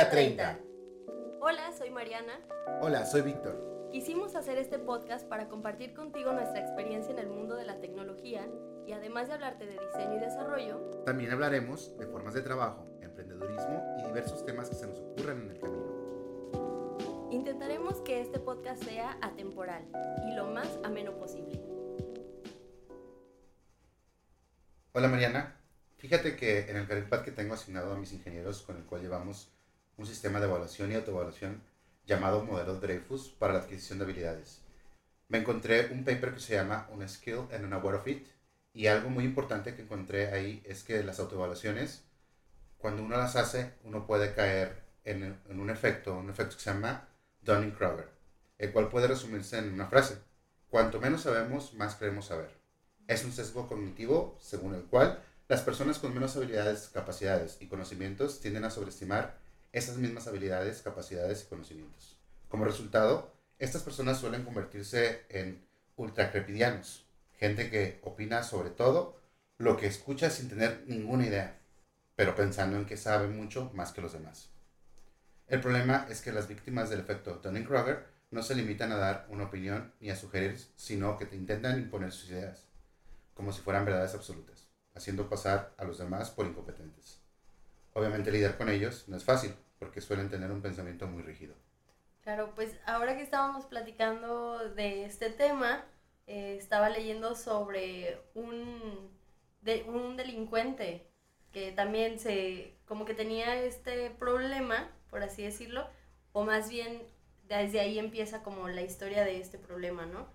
Día 0.00 0.08
30. 0.08 0.58
Hola, 1.42 1.72
soy 1.76 1.90
Mariana. 1.90 2.40
Hola, 2.80 3.04
soy 3.04 3.20
Víctor. 3.20 3.90
Quisimos 3.92 4.34
hacer 4.34 4.56
este 4.56 4.78
podcast 4.78 5.28
para 5.28 5.46
compartir 5.50 5.92
contigo 5.92 6.32
nuestra 6.32 6.58
experiencia 6.58 7.12
en 7.12 7.18
el 7.18 7.28
mundo 7.28 7.54
de 7.54 7.66
la 7.66 7.82
tecnología 7.82 8.48
y 8.86 8.92
además 8.92 9.28
de 9.28 9.34
hablarte 9.34 9.66
de 9.66 9.72
diseño 9.78 10.16
y 10.16 10.20
desarrollo, 10.20 10.78
También 11.04 11.32
hablaremos 11.32 11.98
de 11.98 12.06
formas 12.06 12.32
de 12.32 12.40
trabajo, 12.40 12.90
emprendedurismo 13.02 13.84
y 13.98 14.06
diversos 14.06 14.42
temas 14.46 14.70
que 14.70 14.76
se 14.76 14.86
nos 14.86 14.98
ocurran 15.00 15.42
en 15.42 15.50
el 15.50 15.58
camino. 15.58 17.28
intentaremos 17.30 18.00
que 18.00 18.22
este 18.22 18.38
podcast 18.40 18.82
sea 18.82 19.18
atemporal 19.20 19.84
y 20.26 20.34
lo 20.34 20.46
más 20.46 20.78
ameno 20.82 21.12
posible. 21.18 21.62
Hola 24.94 25.08
Mariana, 25.08 25.60
fíjate 25.98 26.36
que 26.36 26.70
en 26.70 26.78
el 26.78 26.88
career 26.88 27.06
que 27.22 27.32
tengo 27.32 27.52
asignado 27.52 27.92
a 27.92 27.98
mis 27.98 28.14
ingenieros 28.14 28.62
con 28.62 28.78
el 28.78 28.84
cual 28.84 29.02
llevamos 29.02 29.52
un 30.00 30.06
sistema 30.06 30.40
de 30.40 30.46
evaluación 30.46 30.90
y 30.90 30.94
autoevaluación 30.94 31.60
llamado 32.06 32.42
modelo 32.42 32.76
Dreyfus 32.76 33.28
para 33.38 33.52
la 33.52 33.58
adquisición 33.58 33.98
de 33.98 34.06
habilidades. 34.06 34.62
Me 35.28 35.36
encontré 35.36 35.92
un 35.92 36.04
paper 36.04 36.32
que 36.32 36.40
se 36.40 36.54
llama 36.54 36.88
Un 36.90 37.06
Skill 37.06 37.48
and 37.52 37.66
an 37.66 37.74
Aware 37.74 37.98
of 37.98 38.08
It 38.08 38.26
y 38.72 38.86
algo 38.86 39.10
muy 39.10 39.24
importante 39.24 39.74
que 39.74 39.82
encontré 39.82 40.28
ahí 40.28 40.62
es 40.64 40.84
que 40.84 41.04
las 41.04 41.20
autoevaluaciones, 41.20 42.02
cuando 42.78 43.02
uno 43.02 43.18
las 43.18 43.36
hace, 43.36 43.74
uno 43.84 44.06
puede 44.06 44.32
caer 44.32 44.82
en, 45.04 45.38
un 45.50 45.68
efecto, 45.68 46.16
un 46.16 46.30
efecto 46.30 46.56
que 46.56 46.62
se 46.62 46.70
llama 46.70 47.06
Dunning-Kruger, 47.42 48.08
el 48.56 48.72
cual 48.72 48.88
puede 48.88 49.06
resumirse 49.06 49.58
en 49.58 49.70
una 49.70 49.86
frase. 49.86 50.16
Cuanto 50.70 50.98
menos 50.98 51.22
sabemos, 51.22 51.74
más 51.74 51.96
creemos 51.96 52.24
saber. 52.24 52.58
Es 53.06 53.22
un 53.22 53.32
sesgo 53.32 53.68
cognitivo 53.68 54.38
según 54.40 54.74
el 54.74 54.84
cual 54.84 55.22
las 55.46 55.60
personas 55.60 55.98
con 55.98 56.14
menos 56.14 56.34
habilidades, 56.38 56.88
capacidades 56.88 57.58
y 57.60 57.66
conocimientos 57.66 58.40
tienden 58.40 58.64
a 58.64 58.70
sobreestimar 58.70 59.49
esas 59.72 59.96
mismas 59.96 60.26
habilidades, 60.26 60.82
capacidades 60.82 61.42
y 61.42 61.46
conocimientos. 61.48 62.18
Como 62.48 62.64
resultado, 62.64 63.32
estas 63.58 63.82
personas 63.82 64.18
suelen 64.18 64.44
convertirse 64.44 65.26
en 65.28 65.64
ultracrepidianos, 65.96 67.06
gente 67.38 67.70
que 67.70 68.00
opina 68.02 68.42
sobre 68.42 68.70
todo 68.70 69.20
lo 69.58 69.76
que 69.76 69.86
escucha 69.86 70.30
sin 70.30 70.48
tener 70.48 70.84
ninguna 70.86 71.26
idea, 71.26 71.60
pero 72.16 72.34
pensando 72.34 72.76
en 72.78 72.86
que 72.86 72.96
sabe 72.96 73.28
mucho 73.28 73.70
más 73.74 73.92
que 73.92 74.00
los 74.00 74.12
demás. 74.12 74.50
El 75.46 75.60
problema 75.60 76.06
es 76.08 76.22
que 76.22 76.32
las 76.32 76.48
víctimas 76.48 76.90
del 76.90 77.00
efecto 77.00 77.40
Dunning-Kruger 77.42 78.06
no 78.30 78.42
se 78.42 78.54
limitan 78.54 78.92
a 78.92 78.96
dar 78.96 79.26
una 79.28 79.44
opinión 79.44 79.92
ni 80.00 80.10
a 80.10 80.16
sugerir, 80.16 80.58
sino 80.76 81.18
que 81.18 81.26
te 81.26 81.36
intentan 81.36 81.78
imponer 81.78 82.12
sus 82.12 82.30
ideas, 82.30 82.68
como 83.34 83.52
si 83.52 83.60
fueran 83.60 83.84
verdades 83.84 84.14
absolutas, 84.14 84.68
haciendo 84.94 85.28
pasar 85.28 85.74
a 85.76 85.84
los 85.84 85.98
demás 85.98 86.30
por 86.30 86.46
incompetentes. 86.46 87.19
Obviamente 87.92 88.30
lidiar 88.30 88.56
con 88.56 88.68
ellos 88.68 89.04
no 89.08 89.16
es 89.16 89.24
fácil, 89.24 89.54
porque 89.78 90.00
suelen 90.00 90.30
tener 90.30 90.50
un 90.50 90.62
pensamiento 90.62 91.06
muy 91.06 91.22
rígido. 91.22 91.54
Claro, 92.22 92.52
pues 92.54 92.76
ahora 92.86 93.16
que 93.16 93.22
estábamos 93.22 93.64
platicando 93.64 94.58
de 94.70 95.04
este 95.04 95.30
tema, 95.30 95.84
eh, 96.26 96.56
estaba 96.58 96.90
leyendo 96.90 97.34
sobre 97.34 98.20
un, 98.34 99.10
de, 99.62 99.82
un 99.84 100.16
delincuente 100.16 101.06
que 101.52 101.72
también 101.72 102.20
se, 102.20 102.76
como 102.86 103.04
que 103.04 103.14
tenía 103.14 103.56
este 103.56 104.10
problema, 104.10 104.90
por 105.08 105.22
así 105.22 105.42
decirlo, 105.42 105.88
o 106.32 106.44
más 106.44 106.68
bien 106.68 107.02
desde 107.48 107.80
ahí 107.80 107.98
empieza 107.98 108.42
como 108.42 108.68
la 108.68 108.82
historia 108.82 109.24
de 109.24 109.40
este 109.40 109.58
problema, 109.58 110.06
¿no? 110.06 110.28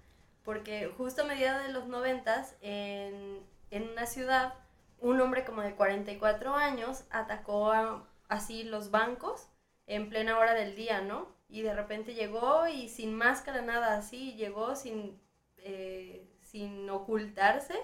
Porque 0.43 0.91
justo 0.97 1.21
a 1.21 1.25
mediados 1.25 1.65
de 1.65 1.71
los 1.71 1.87
noventas, 1.87 2.55
en, 2.61 3.39
en 3.71 3.89
una 3.89 4.05
ciudad, 4.05 4.53
un 4.99 5.19
hombre 5.21 5.45
como 5.45 5.61
de 5.61 5.75
44 5.75 6.55
años 6.55 7.05
atacó 7.09 7.71
a, 7.71 8.07
así 8.27 8.63
los 8.63 8.91
bancos 8.91 9.47
en 9.87 10.09
plena 10.09 10.37
hora 10.37 10.53
del 10.53 10.75
día, 10.75 11.01
¿no? 11.01 11.27
Y 11.47 11.61
de 11.61 11.73
repente 11.73 12.15
llegó 12.15 12.67
y 12.67 12.89
sin 12.89 13.13
máscara, 13.13 13.61
nada 13.61 13.97
así, 13.97 14.33
llegó 14.35 14.75
sin, 14.75 15.19
eh, 15.57 16.27
sin 16.41 16.89
ocultarse 16.89 17.75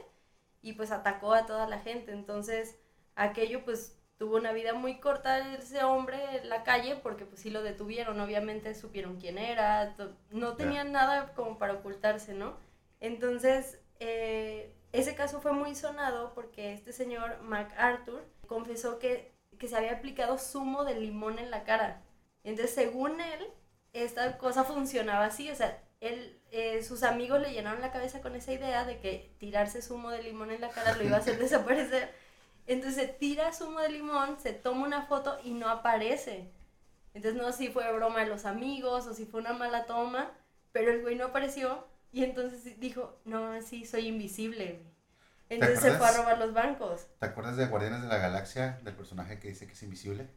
y 0.61 0.73
pues 0.73 0.91
atacó 0.91 1.33
a 1.33 1.45
toda 1.45 1.67
la 1.67 1.79
gente. 1.79 2.11
Entonces, 2.11 2.79
aquello 3.15 3.63
pues 3.63 3.97
tuvo 4.17 4.37
una 4.37 4.51
vida 4.51 4.73
muy 4.73 4.99
corta 4.99 5.55
ese 5.55 5.83
hombre 5.83 6.37
en 6.37 6.49
la 6.49 6.63
calle 6.63 6.95
porque 6.95 7.25
pues 7.25 7.41
sí 7.41 7.49
lo 7.49 7.63
detuvieron, 7.63 8.19
obviamente 8.19 8.75
supieron 8.75 9.19
quién 9.19 9.37
era, 9.37 9.95
no 10.29 10.55
tenían 10.55 10.91
nada 10.91 11.33
como 11.33 11.57
para 11.57 11.73
ocultarse, 11.73 12.33
¿no? 12.33 12.55
Entonces, 12.99 13.79
eh, 13.99 14.75
ese 14.91 15.15
caso 15.15 15.41
fue 15.41 15.53
muy 15.53 15.75
sonado 15.75 16.33
porque 16.33 16.73
este 16.73 16.91
señor 16.91 17.41
MacArthur 17.43 18.23
confesó 18.47 18.99
que, 18.99 19.33
que 19.57 19.67
se 19.67 19.77
había 19.77 19.93
aplicado 19.93 20.37
zumo 20.37 20.83
de 20.83 20.99
limón 20.99 21.39
en 21.39 21.51
la 21.51 21.63
cara. 21.63 22.01
Entonces, 22.43 22.75
según 22.75 23.21
él, 23.21 23.47
esta 23.93 24.37
cosa 24.37 24.63
funcionaba 24.63 25.25
así, 25.25 25.49
o 25.49 25.55
sea, 25.55 25.81
él, 26.01 26.39
eh, 26.51 26.83
sus 26.83 27.03
amigos 27.03 27.39
le 27.39 27.53
llenaron 27.53 27.81
la 27.81 27.91
cabeza 27.91 28.21
con 28.21 28.35
esa 28.35 28.51
idea 28.51 28.85
de 28.85 28.99
que 28.99 29.33
tirarse 29.37 29.81
zumo 29.81 30.09
de 30.09 30.23
limón 30.23 30.51
en 30.51 30.61
la 30.61 30.69
cara 30.69 30.95
lo 30.97 31.03
iba 31.03 31.17
a 31.17 31.19
hacer 31.19 31.37
desaparecer. 31.39 32.11
Entonces 32.67 33.17
tira 33.17 33.53
zumo 33.53 33.79
de 33.79 33.89
limón, 33.89 34.39
se 34.39 34.53
toma 34.53 34.85
una 34.85 35.03
foto 35.03 35.37
y 35.43 35.51
no 35.51 35.69
aparece. 35.69 36.51
Entonces 37.13 37.39
no 37.41 37.51
sé 37.51 37.57
si 37.57 37.67
fue 37.69 37.91
broma 37.93 38.21
de 38.21 38.27
los 38.27 38.45
amigos 38.45 39.07
o 39.07 39.13
si 39.13 39.25
fue 39.25 39.41
una 39.41 39.53
mala 39.53 39.85
toma, 39.85 40.31
pero 40.71 40.91
el 40.91 41.01
güey 41.01 41.15
no 41.15 41.25
apareció 41.25 41.87
y 42.11 42.23
entonces 42.23 42.79
dijo, 42.79 43.19
no, 43.25 43.61
sí, 43.61 43.85
soy 43.85 44.07
invisible. 44.07 44.65
güey". 44.73 44.91
Entonces 45.49 45.79
se 45.81 45.91
fue 45.93 46.07
a 46.07 46.17
robar 46.17 46.37
los 46.39 46.53
bancos. 46.53 47.07
¿Te 47.19 47.25
acuerdas 47.25 47.57
de 47.57 47.65
Guardianes 47.67 48.01
de 48.01 48.07
la 48.07 48.17
Galaxia, 48.17 48.79
del 48.83 48.95
personaje 48.95 49.39
que 49.39 49.49
dice 49.49 49.67
que 49.67 49.73
es 49.73 49.83
invisible? 49.83 50.29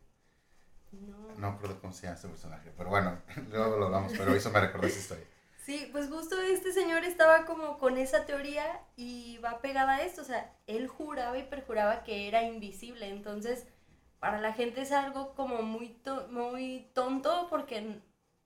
No. 0.92 1.16
No 1.38 1.50
me 1.50 1.56
acuerdo 1.56 1.80
cómo 1.80 1.92
se 1.92 2.02
llama 2.02 2.16
ese 2.18 2.28
personaje, 2.28 2.72
pero 2.76 2.90
bueno, 2.90 3.18
luego 3.50 3.76
lo 3.78 3.86
hablamos, 3.86 4.12
pero 4.16 4.34
eso 4.34 4.50
me 4.50 4.60
recordó 4.60 4.86
esa 4.86 4.98
historia. 4.98 5.24
Sí, 5.64 5.88
pues 5.92 6.10
justo 6.10 6.38
este 6.42 6.74
señor 6.74 7.04
estaba 7.04 7.46
como 7.46 7.78
con 7.78 7.96
esa 7.96 8.26
teoría 8.26 8.82
y 8.96 9.38
va 9.38 9.62
pegada 9.62 9.94
a 9.94 10.02
esto, 10.02 10.20
o 10.20 10.24
sea, 10.24 10.52
él 10.66 10.88
juraba 10.88 11.38
y 11.38 11.44
perjuraba 11.44 12.02
que 12.04 12.28
era 12.28 12.42
invisible, 12.42 13.08
entonces 13.08 13.64
para 14.20 14.42
la 14.42 14.52
gente 14.52 14.82
es 14.82 14.92
algo 14.92 15.34
como 15.34 15.62
muy, 15.62 15.88
to- 16.04 16.28
muy 16.28 16.90
tonto 16.92 17.46
porque 17.48 17.98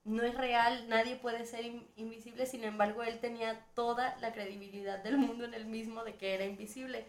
no 0.09 0.23
es 0.25 0.37
real, 0.37 0.89
nadie 0.89 1.17
puede 1.17 1.47
ser 1.47 1.65
in- 1.65 1.89
invisible, 1.97 2.47
sin 2.47 2.65
embargo 2.65 3.03
él 3.03 3.21
tenía 3.21 3.65
toda 3.75 4.17
la 4.21 4.33
credibilidad 4.33 5.03
del 5.03 5.19
mundo 5.19 5.45
en 5.45 5.55
el 5.55 5.67
mismo 5.67 6.05
de 6.05 6.17
que 6.17 6.35
era 6.35 6.45
invisible. 6.45 7.07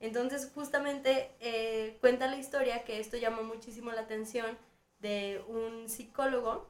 Entonces 0.00 0.50
justamente 0.54 1.30
eh, 1.40 1.98
cuenta 2.00 2.28
la 2.28 2.36
historia 2.38 2.84
que 2.84 3.00
esto 3.00 3.16
llamó 3.16 3.42
muchísimo 3.42 3.92
la 3.92 4.02
atención 4.02 4.58
de 5.00 5.42
un 5.48 5.88
psicólogo 5.88 6.68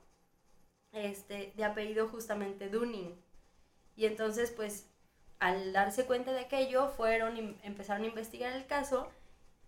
este, 0.93 1.53
de 1.57 1.65
apellido 1.65 2.09
justamente 2.09 2.69
Dunning. 2.69 3.15
Y 3.97 4.07
entonces, 4.07 4.51
pues, 4.53 4.87
al 5.39 5.73
darse 5.73 6.07
cuenta 6.07 6.33
de 6.33 6.41
aquello, 6.41 6.89
fueron 6.91 7.59
empezaron 7.63 8.05
a 8.05 8.09
investigar 8.09 8.53
el 8.55 8.67
caso 8.67 9.11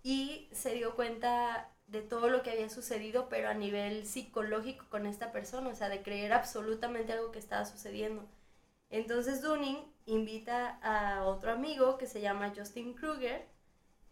y 0.02 0.48
se 0.52 0.74
dio 0.74 0.96
cuenta 0.96 1.70
de 1.90 2.02
todo 2.02 2.28
lo 2.28 2.42
que 2.42 2.50
había 2.50 2.70
sucedido, 2.70 3.28
pero 3.28 3.48
a 3.48 3.54
nivel 3.54 4.06
psicológico 4.06 4.86
con 4.88 5.06
esta 5.06 5.32
persona, 5.32 5.70
o 5.70 5.74
sea, 5.74 5.88
de 5.88 6.02
creer 6.02 6.32
absolutamente 6.32 7.12
algo 7.12 7.32
que 7.32 7.40
estaba 7.40 7.64
sucediendo. 7.66 8.28
Entonces 8.90 9.42
Dunning 9.42 9.78
invita 10.06 10.78
a 10.82 11.24
otro 11.24 11.52
amigo 11.52 11.98
que 11.98 12.06
se 12.06 12.20
llama 12.20 12.52
Justin 12.56 12.94
Kruger 12.94 13.46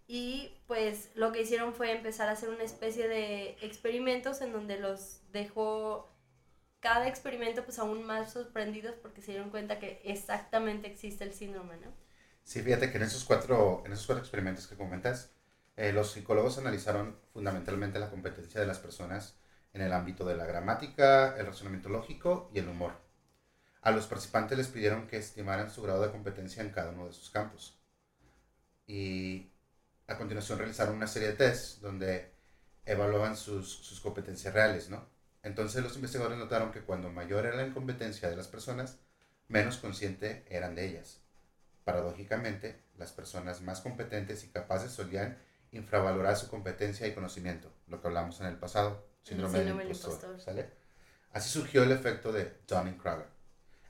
y 0.07 0.57
pues 0.67 1.11
lo 1.15 1.33
que 1.33 1.43
hicieron 1.43 1.75
fue 1.75 1.93
empezar 1.93 2.29
a 2.29 2.33
hacer 2.33 2.49
una 2.49 2.65
especie 2.65 3.09
de 3.09 3.57
experimentos 3.61 4.41
en 4.41 4.53
donde 4.53 4.79
los 4.79 5.21
dejó 5.33 6.13
cada 6.81 7.09
experimento 7.09 7.65
pues 7.65 7.79
aún 7.79 8.05
más 8.05 8.33
sorprendidos 8.33 8.95
porque 9.03 9.23
se 9.23 9.33
dieron 9.33 9.51
cuenta 9.51 9.79
que 9.79 10.01
exactamente 10.05 10.89
existe 10.89 11.25
el 11.25 11.33
síndrome, 11.33 11.77
¿no? 11.77 11.93
Sí, 12.43 12.63
fíjate 12.63 12.91
que 12.91 12.97
en 12.97 13.03
esos 13.03 13.25
cuatro, 13.25 13.83
en 13.85 13.93
esos 13.93 14.07
cuatro 14.07 14.23
experimentos 14.23 14.67
que 14.67 14.77
comentas, 14.77 15.38
eh, 15.79 15.93
los 15.93 16.11
psicólogos 16.11 16.59
analizaron 16.59 17.17
fundamentalmente 17.33 18.01
la 18.01 18.11
competencia 18.11 18.61
de 18.61 18.67
las 18.67 18.81
personas 18.81 19.37
en 19.73 19.81
el 19.81 19.93
ámbito 19.93 20.25
de 20.25 20.37
la 20.37 20.45
gramática, 20.45 21.37
el 21.39 21.47
razonamiento 21.47 21.89
lógico 21.89 22.51
y 22.53 22.59
el 22.59 22.69
humor. 22.69 22.95
A 23.83 23.93
los 23.93 24.09
participantes 24.09 24.59
les 24.59 24.67
pidieron 24.67 25.07
que 25.07 25.19
estimaran 25.19 25.71
su 25.71 25.81
grado 25.83 26.03
de 26.03 26.11
competencia 26.11 26.65
en 26.65 26.71
cada 26.71 26.91
uno 26.91 27.07
de 27.07 27.13
sus 27.13 27.31
campos. 27.31 27.79
Y 28.89 29.53
a 30.09 30.19
continuación 30.19 30.59
realizaron 30.59 30.97
una 30.97 31.07
serie 31.07 31.29
de 31.29 31.35
tests 31.35 31.81
donde 31.81 32.33
evaluaban 32.85 33.37
sus, 33.37 33.73
sus 33.73 34.01
competencias 34.01 34.53
reales, 34.53 34.91
¿no? 34.91 35.09
Entonces 35.45 35.81
los 35.81 35.95
investigadores 35.95 36.39
notaron 36.39 36.73
que 36.73 36.83
cuando 36.83 37.09
mayor 37.13 37.47
era 37.47 37.55
la 37.55 37.69
incompetencia 37.69 38.29
de 38.29 38.35
las 38.35 38.49
personas, 38.49 38.99
menos 39.47 39.77
consciente 39.77 40.45
eran 40.49 40.75
de 40.75 40.87
ellas. 40.87 41.21
Paradójicamente, 41.85 42.83
las 42.97 43.13
personas 43.13 43.63
más 43.63 43.81
competentes 43.81 44.43
y 44.43 44.49
capaces 44.49 44.91
solían 44.91 45.39
infravalorar 45.73 46.37
su 46.37 46.49
competencia 46.49 47.07
y 47.07 47.15
conocimiento, 47.15 47.73
lo 47.87 48.01
que 48.01 48.09
hablamos 48.09 48.41
en 48.41 48.47
el 48.47 48.57
pasado, 48.57 49.07
síndrome, 49.23 49.59
síndrome 49.59 49.85
del 49.85 49.93
impostor. 49.93 50.41
¿sale? 50.41 50.71
Así 51.33 51.51
surgió 51.51 51.83
el 51.83 51.93
efecto 51.93 52.33
de 52.33 52.59
Dunning-Kruger. 52.67 53.27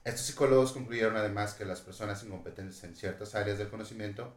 Estos 0.04 0.26
psicólogos 0.26 0.72
concluyeron 0.72 1.16
además 1.16 1.54
que 1.54 1.64
las 1.64 1.80
personas 1.80 2.22
incompetentes 2.24 2.82
en 2.84 2.96
ciertas 2.96 3.34
áreas 3.34 3.58
del 3.58 3.68
conocimiento, 3.68 4.36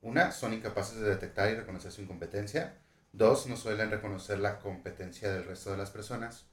una, 0.00 0.32
son 0.32 0.52
incapaces 0.52 1.00
de 1.00 1.08
detectar 1.08 1.50
y 1.50 1.54
reconocer 1.54 1.92
su 1.92 2.02
incompetencia, 2.02 2.78
Dos, 3.14 3.46
no 3.46 3.56
suelen 3.56 3.92
reconocer 3.92 4.40
la 4.40 4.58
competencia 4.58 5.32
del 5.32 5.44
resto 5.44 5.70
de 5.70 5.76
las 5.76 5.92
personas. 5.92 6.46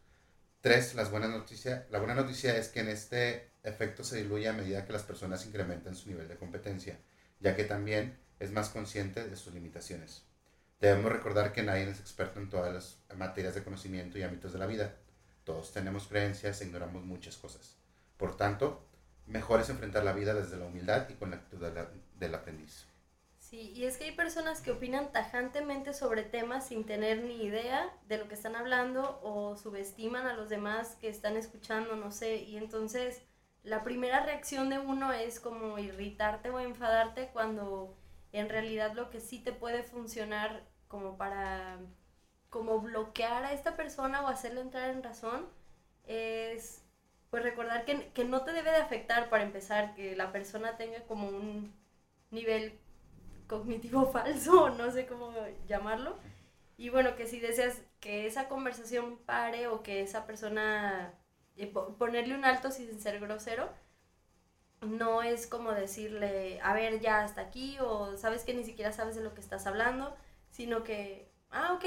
Tres, 0.61 0.93
las 0.93 1.09
buenas 1.09 1.31
noticias. 1.31 1.89
La 1.89 1.97
buena 1.97 2.13
noticia 2.13 2.55
es 2.55 2.67
que 2.69 2.81
en 2.81 2.89
este 2.89 3.49
efecto 3.63 4.03
se 4.03 4.17
diluye 4.17 4.47
a 4.47 4.53
medida 4.53 4.85
que 4.85 4.93
las 4.93 5.01
personas 5.01 5.43
incrementan 5.47 5.95
su 5.95 6.09
nivel 6.09 6.27
de 6.27 6.37
competencia, 6.37 6.99
ya 7.39 7.55
que 7.55 7.63
también 7.63 8.19
es 8.41 8.51
más 8.51 8.69
consciente 8.69 9.27
de 9.27 9.35
sus 9.35 9.53
limitaciones. 9.53 10.23
Debemos 10.79 11.11
recordar 11.11 11.53
que 11.53 11.61
nadie 11.61 11.83
es 11.83 11.99
experto 11.99 12.39
en 12.39 12.49
todas 12.49 12.73
las 12.73 12.97
materias 13.15 13.53
de 13.53 13.63
conocimiento 13.63 14.17
y 14.17 14.23
ámbitos 14.23 14.51
de 14.51 14.59
la 14.59 14.65
vida. 14.65 14.95
Todos 15.43 15.71
tenemos 15.71 16.07
creencias 16.07 16.59
e 16.59 16.65
ignoramos 16.65 17.05
muchas 17.05 17.37
cosas. 17.37 17.75
Por 18.17 18.35
tanto, 18.35 18.83
mejor 19.27 19.61
es 19.61 19.69
enfrentar 19.69 20.03
la 20.03 20.13
vida 20.13 20.33
desde 20.33 20.57
la 20.57 20.65
humildad 20.65 21.07
y 21.09 21.13
con 21.13 21.29
la 21.29 21.37
actitud 21.37 21.63
del 22.17 22.35
aprendiz. 22.35 22.87
Sí, 23.37 23.73
y 23.75 23.85
es 23.85 23.97
que 23.97 24.05
hay 24.05 24.15
personas 24.15 24.61
que 24.61 24.71
opinan 24.71 25.11
tajantemente 25.11 25.93
sobre 25.93 26.23
temas 26.23 26.67
sin 26.67 26.85
tener 26.85 27.23
ni 27.23 27.43
idea 27.43 27.93
de 28.07 28.17
lo 28.17 28.27
que 28.27 28.33
están 28.33 28.55
hablando 28.55 29.19
o 29.21 29.55
subestiman 29.57 30.25
a 30.25 30.33
los 30.33 30.49
demás 30.49 30.95
que 30.99 31.09
están 31.09 31.37
escuchando, 31.37 31.95
no 31.95 32.11
sé, 32.11 32.37
y 32.37 32.57
entonces 32.57 33.21
la 33.63 33.83
primera 33.83 34.25
reacción 34.25 34.69
de 34.69 34.79
uno 34.79 35.11
es 35.11 35.39
como 35.39 35.77
irritarte 35.77 36.49
o 36.49 36.59
enfadarte 36.59 37.29
cuando 37.33 37.97
en 38.31 38.49
realidad 38.49 38.93
lo 38.93 39.09
que 39.09 39.19
sí 39.19 39.39
te 39.39 39.51
puede 39.51 39.83
funcionar 39.83 40.67
como 40.87 41.17
para 41.17 41.79
como 42.49 42.79
bloquear 42.81 43.45
a 43.45 43.53
esta 43.53 43.77
persona 43.77 44.21
o 44.21 44.27
hacerle 44.27 44.61
entrar 44.61 44.89
en 44.89 45.03
razón 45.03 45.47
es 46.05 46.83
pues 47.29 47.43
recordar 47.43 47.85
que, 47.85 48.11
que 48.11 48.25
no 48.25 48.43
te 48.43 48.51
debe 48.51 48.71
de 48.71 48.77
afectar 48.77 49.29
para 49.29 49.43
empezar 49.43 49.95
que 49.95 50.15
la 50.17 50.33
persona 50.33 50.75
tenga 50.77 51.03
como 51.05 51.29
un 51.29 51.73
nivel 52.29 52.77
cognitivo 53.47 54.05
falso, 54.11 54.69
no 54.71 54.91
sé 54.91 55.05
cómo 55.05 55.33
llamarlo. 55.67 56.17
Y 56.77 56.89
bueno, 56.89 57.15
que 57.15 57.27
si 57.27 57.39
deseas 57.39 57.81
que 57.99 58.25
esa 58.25 58.47
conversación 58.47 59.19
pare 59.19 59.67
o 59.67 59.83
que 59.83 60.01
esa 60.01 60.25
persona, 60.25 61.13
eh, 61.57 61.67
ponerle 61.99 62.35
un 62.35 62.45
alto 62.45 62.71
sin 62.71 62.99
ser 62.99 63.19
grosero, 63.19 63.69
no 64.81 65.21
es 65.21 65.47
como 65.47 65.71
decirle, 65.71 66.59
a 66.61 66.73
ver, 66.73 66.99
ya 66.99 67.23
hasta 67.23 67.41
aquí, 67.41 67.77
o 67.79 68.17
sabes 68.17 68.43
que 68.43 68.53
ni 68.53 68.63
siquiera 68.63 68.91
sabes 68.91 69.15
de 69.15 69.23
lo 69.23 69.33
que 69.33 69.41
estás 69.41 69.67
hablando, 69.67 70.15
sino 70.49 70.83
que, 70.83 71.31
ah, 71.51 71.73
ok, 71.73 71.85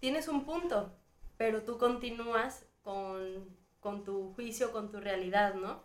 tienes 0.00 0.28
un 0.28 0.44
punto, 0.44 0.92
pero 1.36 1.62
tú 1.62 1.78
continúas 1.78 2.66
con, 2.82 3.56
con 3.80 4.04
tu 4.04 4.32
juicio, 4.34 4.72
con 4.72 4.90
tu 4.90 5.00
realidad, 5.00 5.54
¿no? 5.54 5.82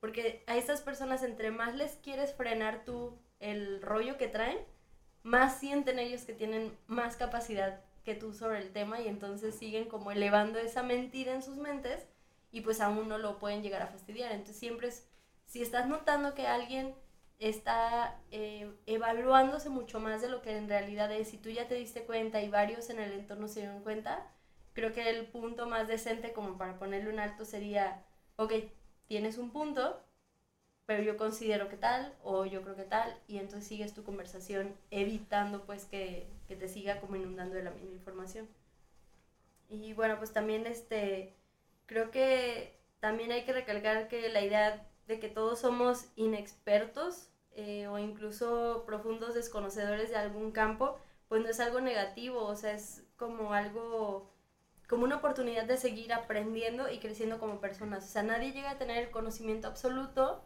Porque 0.00 0.44
a 0.46 0.56
estas 0.56 0.80
personas, 0.80 1.22
entre 1.22 1.50
más 1.50 1.74
les 1.74 1.96
quieres 1.96 2.32
frenar 2.34 2.84
tú 2.84 3.18
el 3.40 3.82
rollo 3.82 4.16
que 4.16 4.28
traen, 4.28 4.58
más 5.22 5.58
sienten 5.58 5.98
ellos 5.98 6.22
que 6.22 6.32
tienen 6.32 6.76
más 6.86 7.16
capacidad 7.16 7.80
que 8.04 8.14
tú 8.14 8.32
sobre 8.32 8.58
el 8.58 8.72
tema 8.72 9.00
y 9.00 9.08
entonces 9.08 9.56
siguen 9.56 9.86
como 9.88 10.12
elevando 10.12 10.60
esa 10.60 10.84
mentira 10.84 11.34
en 11.34 11.42
sus 11.42 11.56
mentes 11.56 12.06
y 12.52 12.60
pues 12.60 12.80
aún 12.80 13.08
no 13.08 13.18
lo 13.18 13.40
pueden 13.40 13.62
llegar 13.62 13.82
a 13.82 13.88
fastidiar. 13.88 14.30
Entonces 14.30 14.56
siempre 14.56 14.88
es, 14.88 15.08
si 15.46 15.62
estás 15.62 15.88
notando 15.88 16.34
que 16.34 16.46
alguien 16.46 16.94
está 17.38 18.18
eh, 18.30 18.72
evaluándose 18.86 19.68
mucho 19.68 20.00
más 20.00 20.22
de 20.22 20.28
lo 20.28 20.42
que 20.42 20.56
en 20.56 20.68
realidad 20.68 21.12
es, 21.12 21.28
si 21.28 21.38
tú 21.38 21.50
ya 21.50 21.68
te 21.68 21.74
diste 21.74 22.04
cuenta 22.04 22.42
y 22.42 22.48
varios 22.48 22.90
en 22.90 22.98
el 22.98 23.12
entorno 23.12 23.48
se 23.48 23.60
dieron 23.60 23.82
cuenta, 23.82 24.26
creo 24.72 24.92
que 24.92 25.08
el 25.08 25.26
punto 25.26 25.66
más 25.66 25.88
decente 25.88 26.32
como 26.32 26.58
para 26.58 26.78
ponerle 26.78 27.10
un 27.10 27.18
alto 27.18 27.44
sería, 27.44 28.04
ok, 28.36 28.52
tienes 29.06 29.38
un 29.38 29.50
punto, 29.50 30.02
pero 30.86 31.02
yo 31.02 31.16
considero 31.16 31.68
que 31.68 31.76
tal 31.76 32.14
o 32.22 32.46
yo 32.46 32.62
creo 32.62 32.76
que 32.76 32.84
tal 32.84 33.18
y 33.26 33.38
entonces 33.38 33.68
sigues 33.68 33.94
tu 33.94 34.04
conversación 34.04 34.76
evitando 34.90 35.64
pues 35.66 35.84
que, 35.84 36.28
que, 36.46 36.56
te 36.56 36.68
siga 36.68 37.00
como 37.00 37.16
inundando 37.16 37.56
de 37.56 37.64
la 37.64 37.70
misma 37.72 37.92
información. 37.92 38.48
Y 39.68 39.94
bueno, 39.94 40.16
pues 40.18 40.32
también 40.32 40.66
este, 40.66 41.34
creo 41.86 42.10
que 42.10 42.78
también 43.00 43.32
hay 43.32 43.44
que 43.44 43.52
recalcar 43.52 44.08
que 44.08 44.28
la 44.28 44.42
idea 44.42 44.86
de 45.06 45.20
que 45.20 45.28
todos 45.28 45.60
somos 45.60 46.06
inexpertos 46.16 47.28
eh, 47.52 47.86
o 47.86 47.98
incluso 47.98 48.84
profundos 48.86 49.34
desconocedores 49.34 50.10
de 50.10 50.16
algún 50.16 50.52
campo, 50.52 50.98
pues 51.28 51.42
no 51.42 51.48
es 51.48 51.60
algo 51.60 51.80
negativo, 51.80 52.44
o 52.44 52.54
sea, 52.54 52.72
es 52.72 53.04
como 53.16 53.54
algo, 53.54 54.30
como 54.88 55.04
una 55.04 55.16
oportunidad 55.16 55.64
de 55.64 55.76
seguir 55.76 56.12
aprendiendo 56.12 56.90
y 56.90 56.98
creciendo 56.98 57.38
como 57.38 57.60
personas. 57.60 58.04
O 58.04 58.08
sea, 58.08 58.22
nadie 58.22 58.52
llega 58.52 58.70
a 58.70 58.78
tener 58.78 59.10
conocimiento 59.10 59.68
absoluto, 59.68 60.44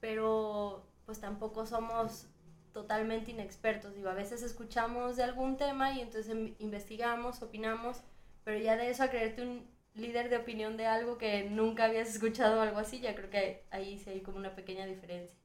pero 0.00 0.86
pues 1.04 1.20
tampoco 1.20 1.66
somos 1.66 2.26
totalmente 2.72 3.30
inexpertos. 3.30 3.94
Digo, 3.94 4.08
a 4.08 4.14
veces 4.14 4.42
escuchamos 4.42 5.16
de 5.16 5.24
algún 5.24 5.56
tema 5.56 5.92
y 5.92 6.00
entonces 6.00 6.34
investigamos, 6.58 7.42
opinamos, 7.42 8.02
pero 8.44 8.58
ya 8.58 8.76
de 8.76 8.90
eso 8.90 9.02
a 9.02 9.10
creerte 9.10 9.42
un 9.42 9.75
líder 9.96 10.28
de 10.28 10.36
opinión 10.36 10.76
de 10.76 10.86
algo 10.86 11.18
que 11.18 11.48
nunca 11.50 11.84
habías 11.84 12.08
escuchado 12.08 12.60
algo 12.60 12.78
así, 12.78 13.00
ya 13.00 13.14
creo 13.14 13.30
que 13.30 13.64
ahí 13.70 13.98
sí 13.98 14.10
hay 14.10 14.20
como 14.20 14.38
una 14.38 14.54
pequeña 14.54 14.86
diferencia. 14.86 15.36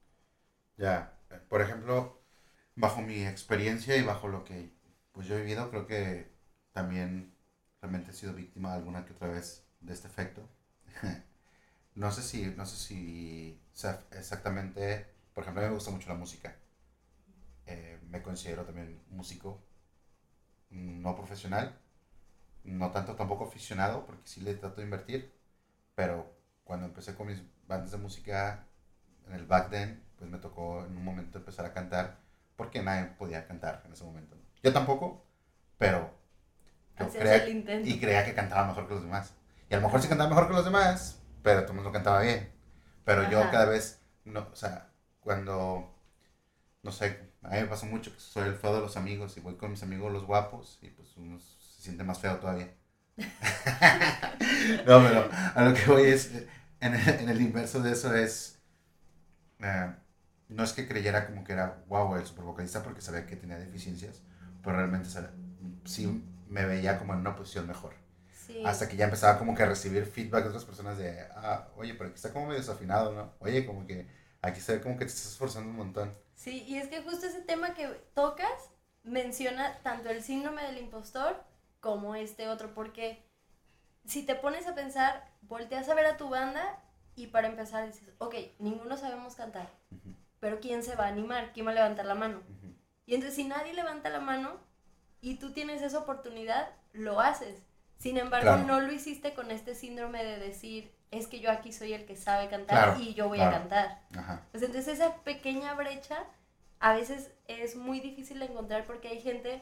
Ya, 0.77 1.13
por 1.49 1.61
ejemplo, 1.61 2.21
bajo 2.75 3.01
mi 3.01 3.25
experiencia 3.25 3.95
y 3.97 4.03
bajo 4.03 4.27
lo 4.27 4.43
que 4.43 4.71
pues 5.11 5.27
yo 5.27 5.35
he 5.35 5.41
vivido, 5.41 5.69
creo 5.69 5.87
que 5.87 6.31
también 6.71 7.33
realmente 7.81 8.11
he 8.11 8.13
sido 8.13 8.33
víctima 8.33 8.73
alguna 8.73 9.05
que 9.05 9.13
otra 9.13 9.27
vez 9.27 9.65
de 9.81 9.93
este 9.93 10.07
efecto. 10.07 10.47
no 11.95 12.11
sé 12.11 12.21
si, 12.21 12.45
no 12.57 12.65
sé 12.65 12.77
si 12.77 13.61
sea, 13.73 13.99
exactamente, 14.11 15.05
por 15.33 15.43
ejemplo, 15.43 15.61
a 15.61 15.65
mí 15.65 15.69
me 15.69 15.75
gusta 15.75 15.91
mucho 15.91 16.09
la 16.09 16.15
música. 16.15 16.55
Eh, 17.65 17.99
me 18.09 18.21
considero 18.21 18.65
también 18.65 18.99
músico 19.09 19.61
no 20.71 21.15
profesional, 21.15 21.77
no 22.63 22.91
tanto 22.91 23.15
tampoco 23.15 23.45
aficionado, 23.45 24.05
porque 24.05 24.27
sí 24.27 24.41
le 24.41 24.53
trato 24.55 24.77
de 24.77 24.83
invertir, 24.83 25.33
pero 25.95 26.33
cuando 26.63 26.85
empecé 26.85 27.15
con 27.15 27.27
mis 27.27 27.41
bandas 27.67 27.91
de 27.91 27.97
música 27.97 28.67
en 29.27 29.33
el 29.33 29.45
back 29.45 29.69
then, 29.69 30.03
pues 30.17 30.29
me 30.29 30.37
tocó 30.37 30.85
en 30.85 30.95
un 30.95 31.03
momento 31.03 31.39
empezar 31.39 31.65
a 31.65 31.73
cantar, 31.73 32.19
porque 32.55 32.81
nadie 32.81 33.05
podía 33.17 33.47
cantar 33.47 33.81
en 33.85 33.93
ese 33.93 34.03
momento. 34.03 34.37
Yo 34.63 34.71
tampoco, 34.71 35.25
pero 35.77 36.13
yo 36.99 37.09
creía, 37.09 37.47
y 37.83 37.99
creía 37.99 38.25
que 38.25 38.33
cantaba 38.33 38.67
mejor 38.67 38.87
que 38.87 38.93
los 38.93 39.03
demás. 39.03 39.33
Y 39.69 39.73
a 39.73 39.77
lo 39.77 39.83
mejor 39.83 40.01
sí 40.01 40.07
cantaba 40.07 40.29
mejor 40.29 40.47
que 40.47 40.53
los 40.53 40.65
demás, 40.65 41.19
pero 41.41 41.61
todo 41.61 41.71
el 41.71 41.75
mundo 41.77 41.91
cantaba 41.91 42.21
bien. 42.21 42.51
Pero 43.03 43.29
yo 43.29 43.41
cada 43.49 43.65
vez, 43.65 43.99
no, 44.25 44.47
o 44.51 44.55
sea, 44.55 44.91
cuando, 45.19 45.91
no 46.83 46.91
sé, 46.91 47.31
a 47.41 47.49
mí 47.49 47.61
me 47.61 47.65
pasa 47.65 47.85
mucho 47.87 48.13
que 48.13 48.19
soy 48.19 48.47
el 48.47 48.55
feo 48.55 48.75
de 48.75 48.81
los 48.81 48.97
amigos 48.97 49.35
y 49.37 49.39
voy 49.39 49.55
con 49.55 49.71
mis 49.71 49.81
amigos 49.81 50.11
los 50.11 50.25
guapos 50.25 50.77
y 50.81 50.89
pues 50.89 51.17
uno 51.17 51.39
se 51.81 51.85
siente 51.85 52.03
más 52.03 52.19
feo 52.19 52.35
todavía. 52.37 52.71
no, 53.17 53.25
pero 54.85 55.29
a 55.55 55.65
lo 55.65 55.73
que 55.73 55.83
voy 55.87 56.03
es, 56.03 56.29
en 56.79 56.93
el, 56.93 57.09
en 57.09 57.27
el 57.27 57.41
inverso 57.41 57.81
de 57.81 57.93
eso 57.93 58.13
es, 58.13 58.59
eh, 59.59 59.91
no 60.49 60.63
es 60.63 60.73
que 60.73 60.87
creyera 60.87 61.25
como 61.25 61.43
que 61.43 61.53
era 61.53 61.83
wow 61.87 62.17
el 62.17 62.25
super 62.27 62.45
vocalista 62.45 62.83
porque 62.83 63.01
sabía 63.01 63.25
que 63.25 63.35
tenía 63.35 63.57
deficiencias, 63.57 64.21
pero 64.61 64.75
realmente 64.75 65.09
sí 65.85 66.23
me 66.47 66.67
veía 66.67 66.99
como 66.99 67.13
en 67.13 67.21
una 67.21 67.35
posición 67.35 67.65
mejor. 67.67 67.95
Hasta 68.63 68.87
que 68.87 68.95
ya 68.95 69.05
empezaba 69.05 69.39
como 69.39 69.55
que 69.55 69.63
a 69.63 69.65
recibir 69.65 70.05
feedback 70.05 70.43
de 70.43 70.49
otras 70.49 70.65
personas 70.65 70.99
de, 70.99 71.19
ah, 71.35 71.69
oye, 71.77 71.95
pero 71.95 72.09
aquí 72.09 72.17
está 72.17 72.31
como 72.31 72.45
medio 72.45 72.59
desafinado, 72.59 73.11
¿no? 73.13 73.33
Oye, 73.39 73.65
como 73.65 73.87
que 73.87 74.07
aquí 74.43 74.61
se 74.61 74.75
ve 74.75 74.81
como 74.81 74.97
que 74.99 75.05
te 75.05 75.11
estás 75.11 75.31
esforzando 75.31 75.69
un 75.69 75.77
montón. 75.77 76.13
Sí, 76.35 76.63
y 76.67 76.77
es 76.77 76.89
que 76.89 77.01
justo 77.01 77.25
ese 77.25 77.41
tema 77.41 77.73
que 77.73 77.87
tocas 78.13 78.71
menciona 79.03 79.81
tanto 79.81 80.09
el 80.09 80.21
síndrome 80.21 80.63
del 80.63 80.77
impostor 80.77 81.43
como 81.81 82.15
este 82.15 82.47
otro, 82.47 82.73
porque 82.73 83.25
si 84.05 84.23
te 84.23 84.35
pones 84.35 84.67
a 84.67 84.75
pensar, 84.75 85.29
volteas 85.41 85.89
a 85.89 85.95
ver 85.95 86.05
a 86.05 86.17
tu 86.17 86.29
banda 86.29 86.81
y 87.15 87.27
para 87.27 87.47
empezar 87.47 87.85
dices, 87.85 88.09
ok, 88.19 88.35
ninguno 88.59 88.95
sabemos 88.95 89.35
cantar, 89.35 89.69
pero 90.39 90.59
¿quién 90.59 90.83
se 90.83 90.95
va 90.95 91.05
a 91.05 91.09
animar? 91.09 91.51
¿Quién 91.53 91.67
va 91.67 91.71
a 91.71 91.75
levantar 91.75 92.05
la 92.05 92.15
mano? 92.15 92.41
Y 93.05 93.15
entonces 93.15 93.35
si 93.35 93.43
nadie 93.43 93.73
levanta 93.73 94.09
la 94.09 94.21
mano 94.21 94.57
y 95.19 95.35
tú 95.35 95.51
tienes 95.51 95.81
esa 95.81 95.99
oportunidad, 95.99 96.69
lo 96.93 97.19
haces. 97.19 97.63
Sin 97.97 98.17
embargo, 98.17 98.55
no 98.65 98.79
lo 98.79 98.91
hiciste 98.91 99.33
con 99.33 99.51
este 99.51 99.75
síndrome 99.75 100.23
de 100.23 100.39
decir, 100.39 100.95
es 101.11 101.27
que 101.27 101.39
yo 101.39 101.51
aquí 101.51 101.71
soy 101.73 101.93
el 101.93 102.05
que 102.05 102.15
sabe 102.15 102.47
cantar 102.47 102.99
y 102.99 103.13
yo 103.13 103.27
voy 103.27 103.41
a 103.41 103.51
cantar. 103.51 104.01
Pues 104.51 104.63
entonces 104.63 104.95
esa 104.95 105.17
pequeña 105.17 105.73
brecha 105.75 106.25
a 106.79 106.93
veces 106.93 107.31
es 107.47 107.75
muy 107.75 107.99
difícil 107.99 108.39
de 108.39 108.45
encontrar 108.45 108.85
porque 108.85 109.09
hay 109.09 109.21
gente 109.21 109.61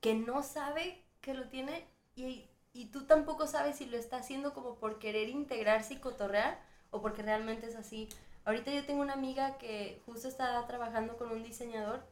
que 0.00 0.14
no 0.14 0.42
sabe 0.42 1.02
que 1.20 1.34
lo 1.34 1.48
tiene 1.48 1.86
y, 2.14 2.48
y 2.72 2.86
tú 2.86 3.06
tampoco 3.06 3.46
sabes 3.46 3.76
si 3.76 3.86
lo 3.86 3.96
está 3.96 4.16
haciendo 4.18 4.54
como 4.54 4.76
por 4.76 4.98
querer 4.98 5.28
integrarse 5.28 5.94
y 5.94 5.98
cotorrear 5.98 6.60
o 6.90 7.00
porque 7.02 7.22
realmente 7.22 7.66
es 7.66 7.76
así. 7.76 8.08
Ahorita 8.44 8.70
yo 8.70 8.84
tengo 8.84 9.02
una 9.02 9.14
amiga 9.14 9.58
que 9.58 10.02
justo 10.06 10.28
está 10.28 10.66
trabajando 10.66 11.16
con 11.16 11.30
un 11.30 11.42
diseñador 11.42 12.04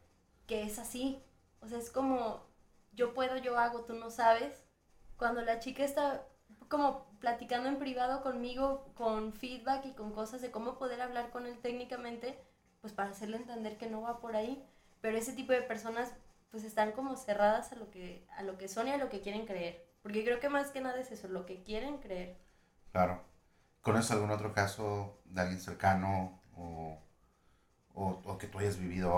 que 0.46 0.62
es 0.62 0.78
así. 0.78 1.22
O 1.60 1.68
sea, 1.68 1.78
es 1.78 1.90
como 1.90 2.46
yo 2.92 3.14
puedo, 3.14 3.36
yo 3.36 3.58
hago, 3.58 3.84
tú 3.84 3.94
no 3.94 4.10
sabes 4.10 4.62
cuando 5.16 5.42
la 5.42 5.58
chica 5.58 5.84
está 5.84 6.26
como 6.68 7.06
platicando 7.18 7.68
en 7.68 7.78
privado 7.78 8.22
conmigo 8.22 8.92
con 8.94 9.32
feedback 9.32 9.86
y 9.86 9.92
con 9.92 10.12
cosas 10.12 10.40
de 10.40 10.50
cómo 10.50 10.78
poder 10.78 11.00
hablar 11.02 11.30
con 11.30 11.46
él 11.46 11.58
técnicamente, 11.60 12.38
pues 12.80 12.92
para 12.92 13.10
hacerle 13.10 13.38
entender 13.38 13.76
que 13.76 13.90
no 13.90 14.02
va 14.02 14.20
por 14.20 14.36
ahí. 14.36 14.64
Pero 15.00 15.18
ese 15.18 15.32
tipo 15.32 15.52
de 15.52 15.62
personas 15.62 16.12
pues 16.50 16.64
están 16.64 16.92
como 16.92 17.16
cerradas 17.16 17.72
a 17.72 17.76
lo 17.76 17.90
que, 17.90 18.26
a 18.36 18.42
lo 18.42 18.58
que 18.58 18.68
son 18.68 18.88
y 18.88 18.92
a 18.92 18.98
lo 18.98 19.08
que 19.08 19.20
quieren 19.20 19.46
creer. 19.46 19.86
Porque 20.02 20.24
creo 20.24 20.40
que 20.40 20.48
más 20.48 20.70
que 20.70 20.80
nada 20.80 20.98
es 21.00 21.10
eso, 21.10 21.28
lo 21.28 21.46
que 21.46 21.62
quieren 21.62 21.98
creer. 21.98 22.36
Claro. 22.92 23.22
¿Conoces 23.82 24.10
algún 24.10 24.30
otro 24.30 24.52
caso 24.52 25.18
de 25.24 25.40
alguien 25.40 25.60
cercano 25.60 26.40
o, 26.56 26.98
o, 27.94 28.38
que 28.38 28.46
tú 28.46 28.58
hayas 28.58 28.78
vivido 28.78 29.12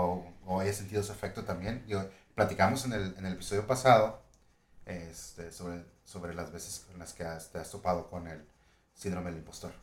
o, 0.45 0.59
hayas 0.59 0.77
sentido 0.77 1.01
ese 1.01 1.11
efecto 1.11 1.43
también? 1.43 1.85
Yo, 1.87 2.09
platicamos 2.35 2.85
en 2.85 2.93
el, 2.93 3.15
en 3.17 3.25
el 3.25 3.33
episodio 3.33 3.67
pasado 3.67 4.21
este, 4.85 5.51
sobre, 5.51 5.85
sobre 6.03 6.33
las 6.33 6.51
veces 6.51 6.87
en 6.91 6.99
las 6.99 7.13
que 7.13 7.23
has, 7.23 7.51
te 7.51 7.59
has 7.59 7.71
topado 7.71 8.09
con 8.09 8.27
el 8.27 8.45
síndrome 8.93 9.31
del 9.31 9.39
impostor. 9.39 9.73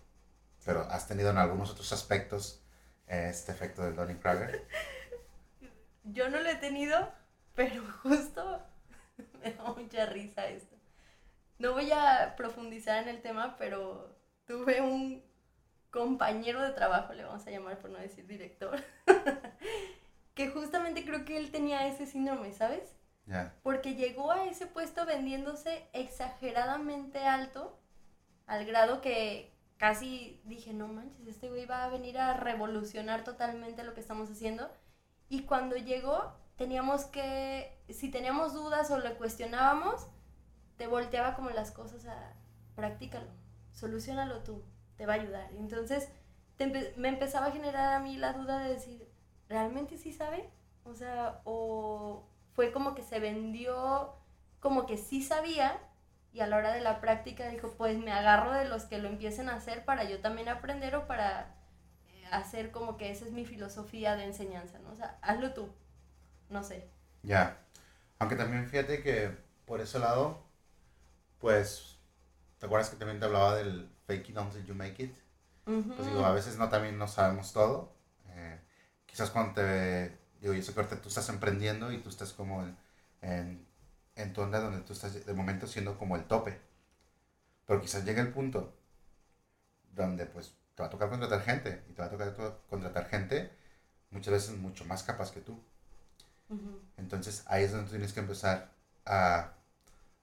Pero 0.64 0.82
has 0.82 1.06
tenido 1.06 1.30
en 1.30 1.38
algunos 1.38 1.70
otros 1.70 1.92
aspectos 1.92 2.62
este 3.06 3.52
efecto 3.52 3.82
del 3.82 3.96
Dunning-Kruger. 3.96 4.66
Yo 6.04 6.28
no 6.28 6.40
lo 6.40 6.48
he 6.48 6.56
tenido, 6.56 7.10
pero 7.58 7.82
justo 8.02 8.62
me 9.42 9.50
da 9.52 9.64
mucha 9.64 10.06
risa 10.06 10.46
esto. 10.46 10.76
No 11.58 11.72
voy 11.72 11.90
a 11.90 12.34
profundizar 12.36 13.02
en 13.02 13.08
el 13.08 13.20
tema, 13.20 13.56
pero 13.58 14.16
tuve 14.46 14.80
un 14.80 15.24
compañero 15.90 16.62
de 16.62 16.70
trabajo, 16.70 17.14
le 17.14 17.24
vamos 17.24 17.44
a 17.44 17.50
llamar 17.50 17.78
por 17.78 17.90
no 17.90 17.98
decir 17.98 18.28
director, 18.28 18.80
que 20.34 20.50
justamente 20.50 21.04
creo 21.04 21.24
que 21.24 21.36
él 21.36 21.50
tenía 21.50 21.88
ese 21.88 22.06
síndrome, 22.06 22.52
¿sabes? 22.52 22.94
Porque 23.62 23.94
llegó 23.94 24.30
a 24.30 24.46
ese 24.46 24.66
puesto 24.66 25.04
vendiéndose 25.04 25.86
exageradamente 25.92 27.26
alto, 27.26 27.78
al 28.46 28.64
grado 28.64 29.02
que 29.02 29.52
casi 29.76 30.40
dije, 30.44 30.72
no 30.72 30.88
manches, 30.88 31.26
este 31.26 31.50
güey 31.50 31.66
va 31.66 31.84
a 31.84 31.90
venir 31.90 32.18
a 32.18 32.34
revolucionar 32.34 33.24
totalmente 33.24 33.82
lo 33.82 33.92
que 33.92 34.00
estamos 34.00 34.30
haciendo. 34.30 34.70
Y 35.28 35.42
cuando 35.42 35.76
llegó, 35.76 36.38
teníamos 36.58 37.04
que, 37.04 37.80
si 37.88 38.10
teníamos 38.10 38.52
dudas 38.52 38.90
o 38.90 38.98
le 38.98 39.14
cuestionábamos, 39.14 40.08
te 40.76 40.86
volteaba 40.86 41.34
como 41.34 41.50
las 41.50 41.70
cosas 41.70 42.04
a, 42.06 42.34
practícalo, 42.74 43.30
solucionalo 43.72 44.42
tú, 44.42 44.62
te 44.96 45.06
va 45.06 45.14
a 45.14 45.16
ayudar. 45.16 45.50
Entonces, 45.56 46.10
me 46.96 47.08
empezaba 47.08 47.46
a 47.46 47.52
generar 47.52 47.94
a 47.94 48.00
mí 48.00 48.16
la 48.16 48.32
duda 48.32 48.58
de 48.58 48.74
decir, 48.74 49.08
¿realmente 49.48 49.96
sí 49.96 50.12
sabe? 50.12 50.50
O 50.84 50.94
sea, 50.94 51.40
o 51.44 52.28
fue 52.52 52.72
como 52.72 52.94
que 52.94 53.02
se 53.02 53.20
vendió 53.20 54.16
como 54.58 54.86
que 54.86 54.96
sí 54.96 55.22
sabía 55.22 55.78
y 56.32 56.40
a 56.40 56.48
la 56.48 56.56
hora 56.56 56.72
de 56.72 56.80
la 56.80 57.00
práctica 57.00 57.48
dijo, 57.48 57.72
pues 57.78 57.96
me 57.98 58.10
agarro 58.12 58.52
de 58.52 58.64
los 58.64 58.84
que 58.84 58.98
lo 58.98 59.08
empiecen 59.08 59.48
a 59.48 59.54
hacer 59.54 59.84
para 59.84 60.04
yo 60.04 60.20
también 60.20 60.48
aprender 60.48 60.96
o 60.96 61.06
para 61.06 61.54
eh, 62.08 62.24
hacer 62.32 62.72
como 62.72 62.96
que 62.96 63.10
esa 63.10 63.24
es 63.24 63.32
mi 63.32 63.44
filosofía 63.44 64.16
de 64.16 64.24
enseñanza, 64.24 64.80
¿no? 64.80 64.90
O 64.90 64.96
sea, 64.96 65.18
hazlo 65.22 65.54
tú, 65.54 65.68
no 66.50 66.62
sé. 66.62 66.88
Ya, 67.22 67.58
aunque 68.18 68.36
también 68.36 68.68
fíjate 68.68 69.02
que 69.02 69.36
por 69.66 69.80
ese 69.80 69.98
lado, 69.98 70.42
pues, 71.40 71.98
¿te 72.58 72.66
acuerdas 72.66 72.90
que 72.90 72.96
también 72.96 73.20
te 73.20 73.26
hablaba 73.26 73.56
del 73.56 73.90
fake 74.06 74.30
it 74.30 74.38
until 74.38 74.64
you 74.66 74.74
make 74.74 75.02
it? 75.02 75.16
Pues 75.96 76.08
digo, 76.08 76.24
a 76.24 76.32
veces 76.32 76.58
no 76.58 76.68
también 76.70 76.98
no 76.98 77.08
sabemos 77.08 77.52
todo. 77.52 77.94
Eh, 78.30 78.60
quizás 79.06 79.30
cuando 79.30 79.54
te 79.54 80.18
digo, 80.40 80.54
yo 80.54 80.62
sé 80.62 80.74
que 80.74 80.80
ahorita 80.80 81.02
tú 81.02 81.08
estás 81.08 81.28
emprendiendo 81.30 81.92
y 81.92 81.98
tú 82.00 82.08
estás 82.10 82.32
como 82.32 82.62
en, 82.62 82.76
en, 83.22 83.66
en 84.16 84.32
tu 84.32 84.42
onda 84.42 84.60
donde 84.60 84.80
tú 84.82 84.92
estás 84.94 85.26
de 85.26 85.34
momento 85.34 85.66
siendo 85.66 85.98
como 85.98 86.16
el 86.16 86.24
tope. 86.26 86.60
Pero 87.66 87.80
quizás 87.80 88.04
llegue 88.04 88.20
el 88.20 88.32
punto 88.32 88.74
donde 89.94 90.26
pues 90.26 90.54
te 90.74 90.82
va 90.82 90.86
a 90.88 90.90
tocar 90.90 91.10
contratar 91.10 91.42
gente 91.42 91.84
y 91.88 91.92
te 91.92 92.02
va 92.02 92.06
a 92.08 92.10
tocar 92.10 92.34
contratar 92.68 93.08
gente 93.08 93.50
muchas 94.10 94.32
veces 94.34 94.56
mucho 94.58 94.84
más 94.86 95.02
capaz 95.02 95.32
que 95.32 95.40
tú. 95.40 95.62
Entonces 96.96 97.44
ahí 97.46 97.64
es 97.64 97.72
donde 97.72 97.90
tienes 97.90 98.12
que 98.12 98.20
empezar 98.20 98.70
a, 99.04 99.52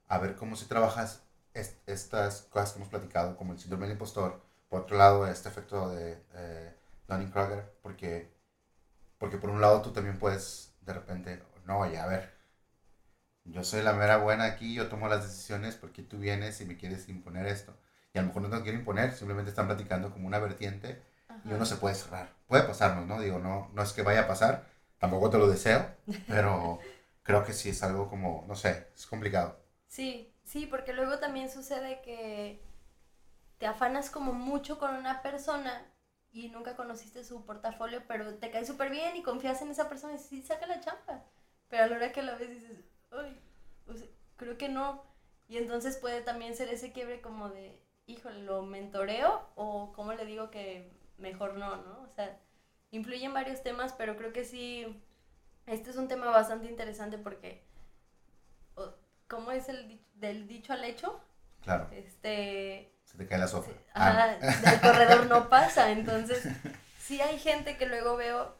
a 0.08 0.18
ver 0.18 0.36
cómo 0.36 0.56
si 0.56 0.66
trabajas 0.66 1.22
estas 1.54 2.42
cosas 2.42 2.72
que 2.72 2.78
hemos 2.78 2.88
platicado, 2.88 3.36
como 3.36 3.52
el 3.52 3.58
síndrome 3.58 3.86
del 3.86 3.94
impostor, 3.94 4.42
por 4.68 4.82
otro 4.82 4.96
lado 4.96 5.26
este 5.26 5.48
efecto 5.48 5.88
de 5.90 6.22
eh, 6.34 6.74
Dunning-Kruger, 7.08 7.78
porque 7.82 8.34
porque 9.18 9.38
por 9.38 9.50
un 9.50 9.60
lado 9.60 9.82
tú 9.82 9.92
también 9.92 10.18
puedes 10.18 10.74
de 10.82 10.92
repente, 10.92 11.42
no, 11.66 11.90
ya 11.90 12.04
a 12.04 12.06
ver, 12.06 12.32
yo 13.44 13.64
soy 13.64 13.82
la 13.82 13.92
mera 13.92 14.18
buena 14.18 14.44
aquí, 14.44 14.74
yo 14.74 14.88
tomo 14.88 15.08
las 15.08 15.24
decisiones 15.24 15.76
porque 15.76 16.02
tú 16.02 16.18
vienes 16.18 16.60
y 16.60 16.64
me 16.66 16.76
quieres 16.76 17.08
imponer 17.08 17.46
esto. 17.46 17.76
Y 18.12 18.18
a 18.18 18.22
lo 18.22 18.28
mejor 18.28 18.42
no 18.42 18.50
te 18.50 18.62
quiero 18.62 18.78
imponer, 18.78 19.12
simplemente 19.12 19.50
están 19.50 19.66
platicando 19.66 20.10
como 20.10 20.26
una 20.26 20.38
vertiente 20.38 21.02
y 21.44 21.52
uno 21.52 21.64
se 21.64 21.76
puede 21.76 21.94
cerrar. 21.94 22.32
Puede 22.46 22.64
pasarnos, 22.64 23.06
¿no? 23.06 23.20
Digo, 23.20 23.38
no, 23.38 23.70
no 23.72 23.82
es 23.82 23.92
que 23.92 24.02
vaya 24.02 24.22
a 24.22 24.28
pasar, 24.28 24.66
tampoco 24.98 25.30
te 25.30 25.38
lo 25.38 25.48
deseo, 25.48 25.86
pero 26.28 26.78
creo 27.22 27.44
que 27.44 27.52
sí 27.52 27.70
es 27.70 27.82
algo 27.82 28.08
como, 28.08 28.44
no 28.48 28.54
sé, 28.54 28.88
es 28.94 29.06
complicado. 29.06 29.58
Sí, 29.88 30.32
sí, 30.44 30.66
porque 30.66 30.92
luego 30.92 31.18
también 31.18 31.50
sucede 31.50 32.00
que 32.02 32.62
te 33.58 33.66
afanas 33.66 34.10
como 34.10 34.32
mucho 34.32 34.78
con 34.78 34.94
una 34.94 35.22
persona 35.22 35.92
y 36.30 36.48
nunca 36.50 36.76
conociste 36.76 37.24
su 37.24 37.44
portafolio, 37.44 38.02
pero 38.06 38.34
te 38.34 38.50
cae 38.50 38.66
súper 38.66 38.90
bien 38.90 39.16
y 39.16 39.22
confías 39.22 39.62
en 39.62 39.70
esa 39.70 39.88
persona 39.88 40.14
y 40.14 40.18
sí, 40.18 40.42
saca 40.42 40.66
la 40.66 40.80
chamba. 40.80 41.24
Pero 41.68 41.84
a 41.84 41.86
la 41.86 41.96
hora 41.96 42.12
que 42.12 42.22
la 42.22 42.34
ves 42.36 42.50
dices, 42.50 42.84
uy, 43.10 43.40
creo 44.36 44.58
que 44.58 44.68
no. 44.68 45.02
Y 45.48 45.58
entonces 45.58 45.96
puede 45.96 46.20
también 46.20 46.56
ser 46.56 46.68
ese 46.68 46.92
quiebre 46.92 47.20
como 47.20 47.48
de, 47.48 47.80
híjole, 48.06 48.42
¿lo 48.42 48.62
mentoreo 48.62 49.48
o 49.54 49.92
cómo 49.94 50.12
le 50.12 50.26
digo 50.26 50.50
que 50.50 50.92
mejor 51.18 51.54
no, 51.54 51.76
no? 51.76 52.02
O 52.02 52.08
sea, 52.14 52.38
influyen 52.90 53.32
varios 53.34 53.62
temas, 53.62 53.92
pero 53.92 54.16
creo 54.16 54.32
que 54.32 54.44
sí, 54.44 55.00
este 55.66 55.90
es 55.90 55.96
un 55.96 56.08
tema 56.08 56.26
bastante 56.26 56.68
interesante 56.68 57.18
porque, 57.18 57.64
¿cómo 59.28 59.52
es 59.52 59.68
el 59.68 60.00
del 60.14 60.46
dicho 60.46 60.72
al 60.72 60.84
hecho? 60.84 61.20
Claro. 61.62 61.88
Este 61.92 62.96
se 63.06 63.16
te 63.16 63.26
cae 63.26 63.38
la 63.38 63.46
sopa. 63.48 63.70
Ah. 63.94 64.36
del 64.40 64.80
corredor 64.80 65.26
no 65.26 65.48
pasa. 65.48 65.90
Entonces, 65.90 66.46
sí 66.98 67.20
hay 67.20 67.38
gente 67.38 67.76
que 67.76 67.86
luego 67.86 68.16
veo 68.16 68.56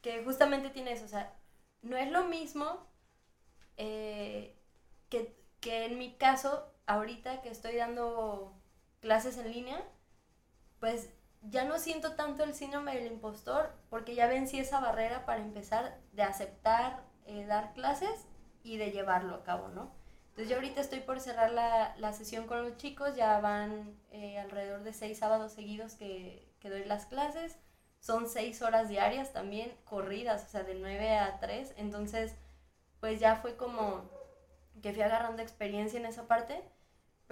que 0.00 0.24
justamente 0.24 0.70
tiene 0.70 0.92
eso. 0.92 1.04
O 1.04 1.08
sea, 1.08 1.34
no 1.82 1.96
es 1.96 2.10
lo 2.10 2.24
mismo 2.24 2.86
eh, 3.76 4.56
que, 5.08 5.36
que 5.60 5.86
en 5.86 5.98
mi 5.98 6.16
caso, 6.16 6.72
ahorita 6.86 7.42
que 7.42 7.50
estoy 7.50 7.76
dando 7.76 8.56
clases 9.00 9.36
en 9.36 9.50
línea, 9.52 9.82
pues 10.78 11.10
ya 11.42 11.64
no 11.64 11.78
siento 11.78 12.14
tanto 12.14 12.44
el 12.44 12.54
síndrome 12.54 12.94
del 12.94 13.06
impostor 13.06 13.74
porque 13.90 14.14
ya 14.14 14.26
vencí 14.26 14.58
esa 14.58 14.80
barrera 14.80 15.26
para 15.26 15.40
empezar 15.40 15.98
de 16.12 16.22
aceptar 16.22 17.02
eh, 17.26 17.46
dar 17.46 17.72
clases 17.74 18.26
y 18.62 18.76
de 18.76 18.90
llevarlo 18.90 19.34
a 19.34 19.42
cabo, 19.44 19.68
¿no? 19.68 19.92
Entonces 20.30 20.48
yo 20.48 20.56
ahorita 20.56 20.80
estoy 20.80 21.00
por 21.00 21.20
cerrar 21.20 21.50
la, 21.50 21.94
la 21.98 22.12
sesión 22.12 22.46
con 22.46 22.62
los 22.62 22.76
chicos, 22.78 23.16
ya 23.16 23.38
van 23.40 23.98
eh, 24.10 24.38
alrededor 24.38 24.82
de 24.82 24.94
seis 24.94 25.18
sábados 25.18 25.52
seguidos 25.52 25.94
que, 25.94 26.50
que, 26.58 26.70
doy 26.70 26.84
las 26.84 27.06
clases, 27.06 27.58
son 28.00 28.28
seis 28.28 28.62
horas 28.62 28.88
diarias 28.88 29.32
también 29.32 29.72
corridas, 29.84 30.44
o 30.44 30.48
sea, 30.48 30.62
de 30.62 30.74
9 30.74 31.18
a 31.18 31.38
3, 31.38 31.74
entonces 31.76 32.34
pues 32.98 33.20
ya 33.20 33.36
fue 33.36 33.56
como 33.56 34.10
que 34.80 34.92
fui 34.92 35.02
agarrando 35.02 35.42
experiencia 35.42 36.00
en 36.00 36.06
esa 36.06 36.26
parte, 36.26 36.62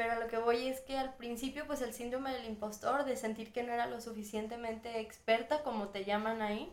pero 0.00 0.18
lo 0.18 0.28
que 0.28 0.38
voy 0.38 0.66
es 0.66 0.80
que 0.80 0.96
al 0.96 1.12
principio 1.12 1.66
pues 1.66 1.82
el 1.82 1.92
síndrome 1.92 2.32
del 2.32 2.46
impostor, 2.46 3.04
de 3.04 3.16
sentir 3.16 3.52
que 3.52 3.62
no 3.62 3.74
era 3.74 3.86
lo 3.86 4.00
suficientemente 4.00 4.98
experta 4.98 5.62
como 5.62 5.88
te 5.88 6.06
llaman 6.06 6.40
ahí, 6.40 6.72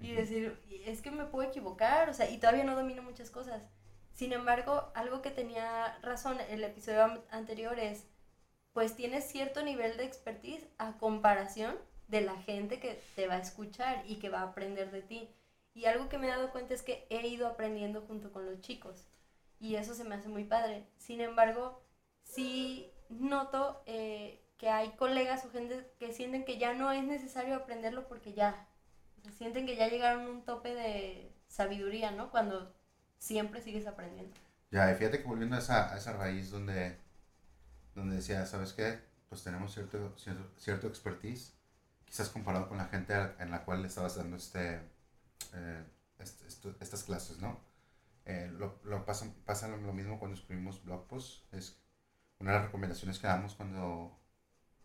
y 0.00 0.12
decir, 0.12 0.62
es 0.86 1.02
que 1.02 1.10
me 1.10 1.24
puedo 1.24 1.48
equivocar, 1.48 2.08
o 2.08 2.14
sea, 2.14 2.30
y 2.30 2.38
todavía 2.38 2.62
no 2.62 2.76
domino 2.76 3.02
muchas 3.02 3.30
cosas. 3.30 3.68
Sin 4.12 4.32
embargo, 4.32 4.92
algo 4.94 5.22
que 5.22 5.32
tenía 5.32 5.98
razón 6.02 6.38
el 6.50 6.62
episodio 6.62 7.24
anterior 7.32 7.80
es, 7.80 8.06
pues 8.72 8.94
tienes 8.94 9.24
cierto 9.24 9.64
nivel 9.64 9.96
de 9.96 10.04
expertise 10.04 10.68
a 10.78 10.98
comparación 10.98 11.74
de 12.06 12.20
la 12.20 12.36
gente 12.42 12.78
que 12.78 13.02
te 13.16 13.26
va 13.26 13.34
a 13.34 13.40
escuchar 13.40 14.04
y 14.06 14.20
que 14.20 14.28
va 14.28 14.42
a 14.42 14.50
aprender 14.50 14.92
de 14.92 15.02
ti. 15.02 15.34
Y 15.74 15.86
algo 15.86 16.08
que 16.08 16.18
me 16.18 16.28
he 16.28 16.30
dado 16.30 16.52
cuenta 16.52 16.74
es 16.74 16.82
que 16.82 17.08
he 17.10 17.26
ido 17.26 17.48
aprendiendo 17.48 18.02
junto 18.02 18.32
con 18.32 18.46
los 18.46 18.60
chicos. 18.60 19.08
Y 19.58 19.74
eso 19.74 19.96
se 19.96 20.04
me 20.04 20.14
hace 20.14 20.28
muy 20.28 20.44
padre. 20.44 20.86
Sin 20.96 21.20
embargo, 21.20 21.82
sí 22.28 22.92
noto 23.08 23.82
eh, 23.86 24.40
que 24.58 24.68
hay 24.70 24.90
colegas 24.96 25.44
o 25.44 25.50
gente 25.50 25.90
que 25.98 26.12
sienten 26.12 26.44
que 26.44 26.58
ya 26.58 26.74
no 26.74 26.92
es 26.92 27.04
necesario 27.04 27.56
aprenderlo 27.56 28.06
porque 28.06 28.34
ya, 28.34 28.68
sienten 29.36 29.66
que 29.66 29.76
ya 29.76 29.88
llegaron 29.88 30.26
a 30.26 30.30
un 30.30 30.44
tope 30.44 30.74
de 30.74 31.32
sabiduría, 31.48 32.10
¿no? 32.10 32.30
Cuando 32.30 32.74
siempre 33.18 33.62
sigues 33.62 33.86
aprendiendo. 33.86 34.34
Ya, 34.70 34.92
y 34.92 34.96
fíjate 34.96 35.22
que 35.22 35.28
volviendo 35.28 35.56
a 35.56 35.60
esa, 35.60 35.92
a 35.92 35.96
esa 35.96 36.12
raíz 36.12 36.50
donde, 36.50 36.98
donde 37.94 38.16
decía, 38.16 38.44
¿sabes 38.46 38.72
qué? 38.72 39.00
Pues 39.28 39.42
tenemos 39.42 39.72
cierto, 39.72 40.14
cierto, 40.58 40.86
expertise, 40.86 41.54
quizás 42.04 42.28
comparado 42.28 42.68
con 42.68 42.78
la 42.78 42.86
gente 42.86 43.14
en 43.38 43.50
la 43.50 43.64
cual 43.64 43.82
le 43.82 43.88
estabas 43.88 44.16
dando 44.16 44.36
este, 44.36 44.80
eh, 45.54 45.84
estas 46.80 47.04
clases, 47.04 47.38
¿no? 47.38 47.60
Eh, 48.24 48.50
lo, 48.58 48.78
lo 48.84 49.06
pasa, 49.06 49.32
pasa, 49.46 49.68
lo 49.68 49.92
mismo 49.92 50.18
cuando 50.18 50.36
escribimos 50.36 50.84
blog 50.84 51.06
posts. 51.06 51.46
Es 51.52 51.80
una 52.38 52.52
de 52.52 52.58
las 52.58 52.66
recomendaciones 52.66 53.18
que 53.18 53.26
damos 53.26 53.54
cuando 53.54 54.18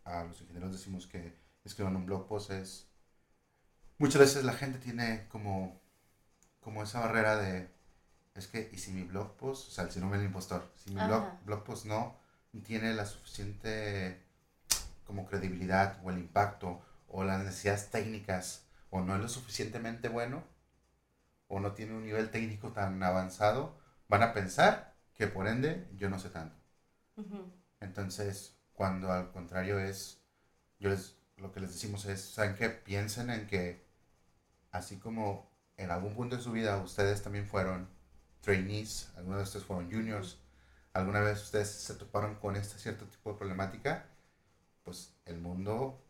a 0.03 0.23
los 0.23 0.41
ingenieros 0.41 0.71
decimos 0.71 1.07
que 1.07 1.37
escriban 1.63 1.95
un 1.95 2.05
blog 2.05 2.27
post 2.27 2.51
es 2.51 2.87
muchas 3.97 4.19
veces 4.19 4.43
la 4.43 4.53
gente 4.53 4.79
tiene 4.79 5.27
como, 5.29 5.81
como 6.59 6.83
esa 6.83 6.99
barrera 6.99 7.37
de 7.37 7.71
es 8.35 8.47
que, 8.47 8.69
¿y 8.73 8.77
si 8.77 8.91
mi 8.91 9.03
blog 9.03 9.37
post, 9.37 9.67
o 9.67 9.71
sea, 9.71 9.83
el 9.83 9.91
síndrome 9.91 10.17
del 10.17 10.25
impostor, 10.25 10.71
si 10.75 10.89
mi 10.89 11.05
blog, 11.05 11.23
blog 11.45 11.63
post 11.63 11.85
no 11.85 12.17
tiene 12.63 12.93
la 12.93 13.05
suficiente 13.05 14.23
como 15.05 15.25
credibilidad 15.25 15.99
o 16.03 16.09
el 16.09 16.17
impacto 16.17 16.81
o 17.07 17.23
las 17.23 17.43
necesidades 17.43 17.91
técnicas 17.91 18.65
o 18.89 19.01
no 19.01 19.15
es 19.15 19.21
lo 19.21 19.27
suficientemente 19.27 20.09
bueno 20.09 20.43
o 21.47 21.59
no 21.59 21.73
tiene 21.73 21.93
un 21.93 22.05
nivel 22.05 22.31
técnico 22.31 22.71
tan 22.71 23.01
avanzado, 23.03 23.77
van 24.07 24.23
a 24.23 24.33
pensar 24.33 24.95
que 25.13 25.27
por 25.27 25.47
ende 25.47 25.87
yo 25.95 26.09
no 26.09 26.17
sé 26.17 26.29
tanto. 26.29 26.62
Entonces, 27.79 28.57
cuando 28.73 29.11
al 29.11 29.31
contrario 29.31 29.79
es, 29.79 30.21
yo 30.79 30.89
les, 30.89 31.15
lo 31.37 31.51
que 31.51 31.59
les 31.59 31.73
decimos 31.73 32.05
es, 32.05 32.21
¿saben 32.21 32.55
qué? 32.55 32.69
Piensen 32.69 33.29
en 33.29 33.47
que 33.47 33.85
así 34.71 34.97
como 34.97 35.51
en 35.77 35.91
algún 35.91 36.13
punto 36.13 36.35
de 36.35 36.41
su 36.41 36.51
vida 36.51 36.77
ustedes 36.77 37.21
también 37.21 37.45
fueron 37.45 37.87
trainees, 38.41 39.11
alguna 39.15 39.37
vez 39.37 39.47
ustedes 39.47 39.65
fueron 39.65 39.91
juniors, 39.91 40.37
alguna 40.93 41.21
vez 41.21 41.41
ustedes 41.41 41.69
se 41.69 41.95
toparon 41.95 42.35
con 42.35 42.55
este 42.55 42.77
cierto 42.77 43.05
tipo 43.05 43.31
de 43.31 43.37
problemática, 43.37 44.05
pues 44.83 45.13
el 45.25 45.39
mundo, 45.39 46.03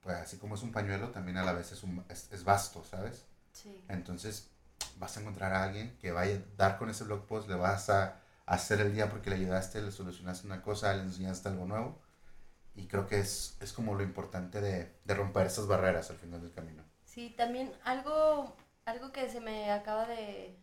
pues 0.00 0.16
así 0.16 0.36
como 0.36 0.54
es 0.54 0.62
un 0.62 0.72
pañuelo, 0.72 1.10
también 1.10 1.38
a 1.38 1.44
la 1.44 1.52
vez 1.52 1.72
es, 1.72 1.82
un, 1.82 2.04
es, 2.08 2.44
vasto, 2.44 2.84
¿sabes? 2.84 3.24
Sí. 3.52 3.84
Entonces 3.88 4.50
vas 4.98 5.16
a 5.16 5.20
encontrar 5.20 5.52
a 5.52 5.64
alguien 5.64 5.96
que 5.98 6.12
vaya 6.12 6.36
a 6.36 6.56
dar 6.56 6.78
con 6.78 6.90
ese 6.90 7.04
blog 7.04 7.26
post, 7.26 7.48
le 7.48 7.54
vas 7.54 7.90
a 7.90 8.20
hacer 8.48 8.80
el 8.80 8.94
día 8.94 9.10
porque 9.10 9.30
le 9.30 9.36
ayudaste, 9.36 9.80
le 9.82 9.92
solucionaste 9.92 10.46
una 10.46 10.62
cosa, 10.62 10.94
le 10.94 11.02
enseñaste 11.02 11.48
algo 11.48 11.66
nuevo. 11.66 12.00
Y 12.74 12.86
creo 12.86 13.06
que 13.06 13.18
es, 13.20 13.56
es 13.60 13.72
como 13.72 13.94
lo 13.94 14.02
importante 14.02 14.60
de, 14.60 14.92
de 15.04 15.14
romper 15.14 15.46
esas 15.46 15.66
barreras 15.66 16.10
al 16.10 16.16
final 16.16 16.40
del 16.40 16.52
camino. 16.52 16.82
Sí, 17.04 17.34
también 17.36 17.72
algo, 17.84 18.56
algo 18.84 19.12
que 19.12 19.28
se 19.28 19.40
me 19.40 19.70
acaba 19.72 20.06
de... 20.06 20.56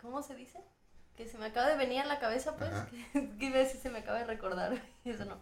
¿Cómo 0.00 0.22
se 0.22 0.34
dice? 0.36 0.60
Que 1.16 1.26
se 1.26 1.36
me 1.38 1.46
acaba 1.46 1.68
de 1.68 1.76
venir 1.76 2.00
a 2.00 2.06
la 2.06 2.20
cabeza, 2.20 2.56
pues, 2.56 2.70
que, 3.12 3.38
que 3.38 3.66
si 3.66 3.78
se 3.78 3.90
me 3.90 3.98
acaba 3.98 4.18
de 4.18 4.24
recordar, 4.24 4.80
eso 5.04 5.24
no. 5.24 5.38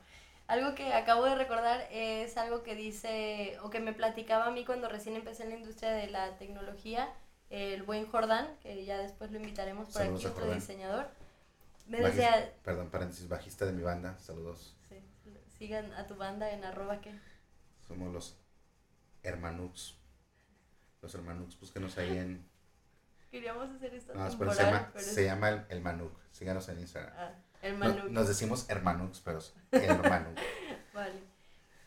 Algo 0.48 0.74
que 0.74 0.94
acabo 0.94 1.24
de 1.24 1.34
recordar 1.34 1.86
es 1.90 2.36
algo 2.36 2.62
que 2.62 2.74
dice, 2.74 3.58
o 3.62 3.70
que 3.70 3.80
me 3.80 3.92
platicaba 3.92 4.46
a 4.46 4.50
mí 4.52 4.64
cuando 4.64 4.88
recién 4.88 5.16
empecé 5.16 5.42
en 5.42 5.50
la 5.50 5.56
industria 5.56 5.90
de 5.90 6.08
la 6.08 6.38
tecnología, 6.38 7.12
el 7.50 7.82
buen 7.82 8.06
Jordán, 8.06 8.56
que 8.62 8.84
ya 8.84 8.98
después 8.98 9.30
lo 9.30 9.38
invitaremos 9.38 9.88
por 9.88 10.02
aquí, 10.02 10.26
otro 10.26 10.52
diseñador. 10.52 11.08
Me 11.86 12.00
decía... 12.00 12.52
Perdón, 12.64 12.90
paréntesis, 12.90 13.28
bajista 13.28 13.64
de 13.64 13.72
mi 13.72 13.82
banda, 13.82 14.18
saludos. 14.18 14.76
Sí, 14.88 14.96
sigan 15.58 15.92
a 15.94 16.06
tu 16.06 16.16
banda 16.16 16.50
en 16.50 16.64
arroba 16.64 17.00
que... 17.00 17.12
Somos 17.86 18.12
los 18.12 18.36
Hermanux. 19.22 19.96
Los 21.02 21.14
Hermanux, 21.14 21.58
búsquenos 21.60 21.96
ahí 21.98 22.18
en... 22.18 22.48
Queríamos 23.30 23.70
hacer 23.70 23.94
esto. 23.94 24.14
No, 24.14 24.30
se 24.30 24.62
llama, 24.62 24.92
se 24.96 25.24
llama 25.24 25.48
el, 25.50 25.66
el 25.68 25.80
Manuk. 25.80 26.12
Síganos 26.32 26.68
en 26.68 26.80
Instagram. 26.80 27.12
Ah 27.16 27.34
nos 28.10 28.28
decimos 28.28 28.68
hermanux, 28.68 29.20
pero 29.20 29.40
hermanux. 29.70 30.40
vale. 30.94 31.35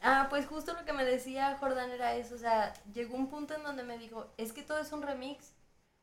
Ah, 0.02 0.28
pues 0.30 0.48
justo 0.48 0.74
lo 0.74 0.86
que 0.86 0.94
me 0.94 1.04
decía 1.06 1.58
Jordan 1.60 1.92
era 1.92 2.16
eso, 2.16 2.36
o 2.36 2.38
sea, 2.38 2.74
llegó 2.94 3.16
un 3.16 3.28
punto 3.30 3.54
en 3.54 3.64
donde 3.64 3.84
me 3.84 3.98
dijo, 3.98 4.28
es 4.38 4.54
que 4.54 4.64
todo 4.64 4.80
es 4.80 4.92
un 4.92 5.02
remix. 5.02 5.54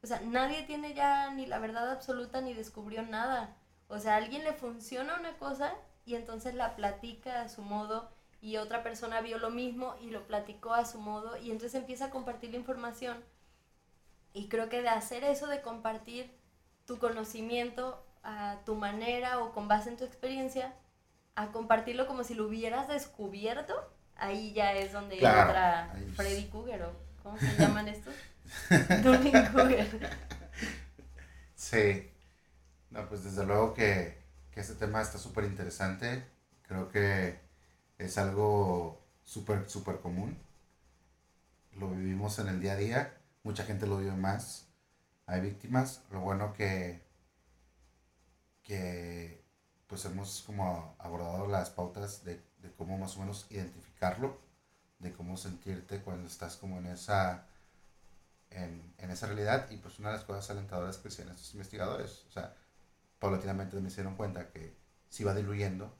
O 0.02 0.06
sea, 0.06 0.20
nadie 0.20 0.62
tiene 0.64 0.94
ya 0.94 1.30
ni 1.32 1.46
la 1.46 1.58
verdad 1.58 1.90
absoluta 1.90 2.40
ni 2.40 2.52
descubrió 2.54 3.02
nada. 3.02 3.56
O 3.88 3.98
sea, 3.98 4.16
alguien 4.16 4.44
le 4.44 4.52
funciona 4.52 5.18
una 5.18 5.36
cosa 5.38 5.74
y 6.04 6.14
entonces 6.14 6.54
la 6.54 6.76
platica 6.76 7.42
a 7.42 7.48
su 7.48 7.62
modo 7.62 8.10
y 8.40 8.58
otra 8.58 8.82
persona 8.82 9.20
vio 9.22 9.38
lo 9.38 9.50
mismo 9.50 9.96
y 10.00 10.10
lo 10.10 10.26
platicó 10.26 10.74
a 10.74 10.84
su 10.84 10.98
modo 11.00 11.36
y 11.38 11.50
entonces 11.50 11.74
empieza 11.74 12.06
a 12.06 12.10
compartir 12.10 12.50
la 12.50 12.58
información. 12.58 13.24
Y 14.32 14.48
creo 14.48 14.68
que 14.68 14.82
de 14.82 14.88
hacer 14.90 15.24
eso, 15.24 15.46
de 15.46 15.62
compartir 15.62 16.30
tu 16.86 16.98
conocimiento, 16.98 18.04
a 18.22 18.58
tu 18.64 18.74
manera 18.74 19.38
o 19.38 19.52
con 19.52 19.68
base 19.68 19.88
en 19.88 19.96
tu 19.96 20.04
experiencia, 20.04 20.74
a 21.36 21.52
compartirlo 21.52 22.06
como 22.06 22.24
si 22.24 22.34
lo 22.34 22.46
hubieras 22.46 22.88
descubierto, 22.88 23.74
ahí 24.16 24.52
ya 24.52 24.72
es 24.72 24.92
donde 24.92 25.16
entra 25.16 25.94
Freddy 26.14 26.46
Cougar 26.46 26.82
o 26.82 26.92
¿cómo 27.22 27.38
se 27.38 27.56
llaman 27.56 27.88
estos? 27.88 28.14
Dunning 29.04 29.46
Cougar. 29.52 29.86
Sí. 31.54 32.10
No, 32.90 33.08
pues 33.08 33.24
desde 33.24 33.44
luego 33.44 33.74
que, 33.74 34.18
que 34.50 34.60
este 34.60 34.74
tema 34.74 35.02
está 35.02 35.18
súper 35.18 35.44
interesante. 35.44 36.24
Creo 36.62 36.88
que 36.88 37.38
es 37.98 38.18
algo 38.18 39.00
súper, 39.24 39.68
súper 39.68 40.00
común. 40.00 40.38
Lo 41.78 41.90
vivimos 41.90 42.38
en 42.38 42.48
el 42.48 42.60
día 42.60 42.72
a 42.72 42.76
día. 42.76 43.14
Mucha 43.42 43.64
gente 43.64 43.86
lo 43.86 43.98
vive 43.98 44.16
más. 44.16 44.68
Hay 45.26 45.40
víctimas. 45.40 46.02
Lo 46.10 46.20
bueno 46.20 46.52
que 46.54 47.04
que 48.66 49.45
pues 49.86 50.04
hemos 50.04 50.42
como 50.42 50.96
abordado 50.98 51.46
las 51.46 51.70
pautas 51.70 52.24
de, 52.24 52.42
de, 52.58 52.72
cómo 52.76 52.98
más 52.98 53.16
o 53.16 53.20
menos 53.20 53.46
identificarlo, 53.50 54.38
de 54.98 55.12
cómo 55.12 55.36
sentirte 55.36 56.00
cuando 56.00 56.26
estás 56.26 56.56
como 56.56 56.78
en 56.78 56.86
esa, 56.86 57.46
en, 58.50 58.94
en 58.98 59.10
esa 59.10 59.26
realidad. 59.26 59.70
Y 59.70 59.76
pues 59.76 59.98
una 59.98 60.10
de 60.10 60.16
las 60.16 60.24
cosas 60.24 60.50
alentadoras 60.50 60.96
que 60.98 61.08
decían 61.08 61.28
estos 61.28 61.52
investigadores, 61.52 62.24
o 62.28 62.32
sea, 62.32 62.54
paulatinamente 63.18 63.80
me 63.80 63.88
hicieron 63.88 64.16
cuenta 64.16 64.50
que 64.50 64.74
se 65.08 65.22
iba 65.22 65.34
diluyendo 65.34 65.94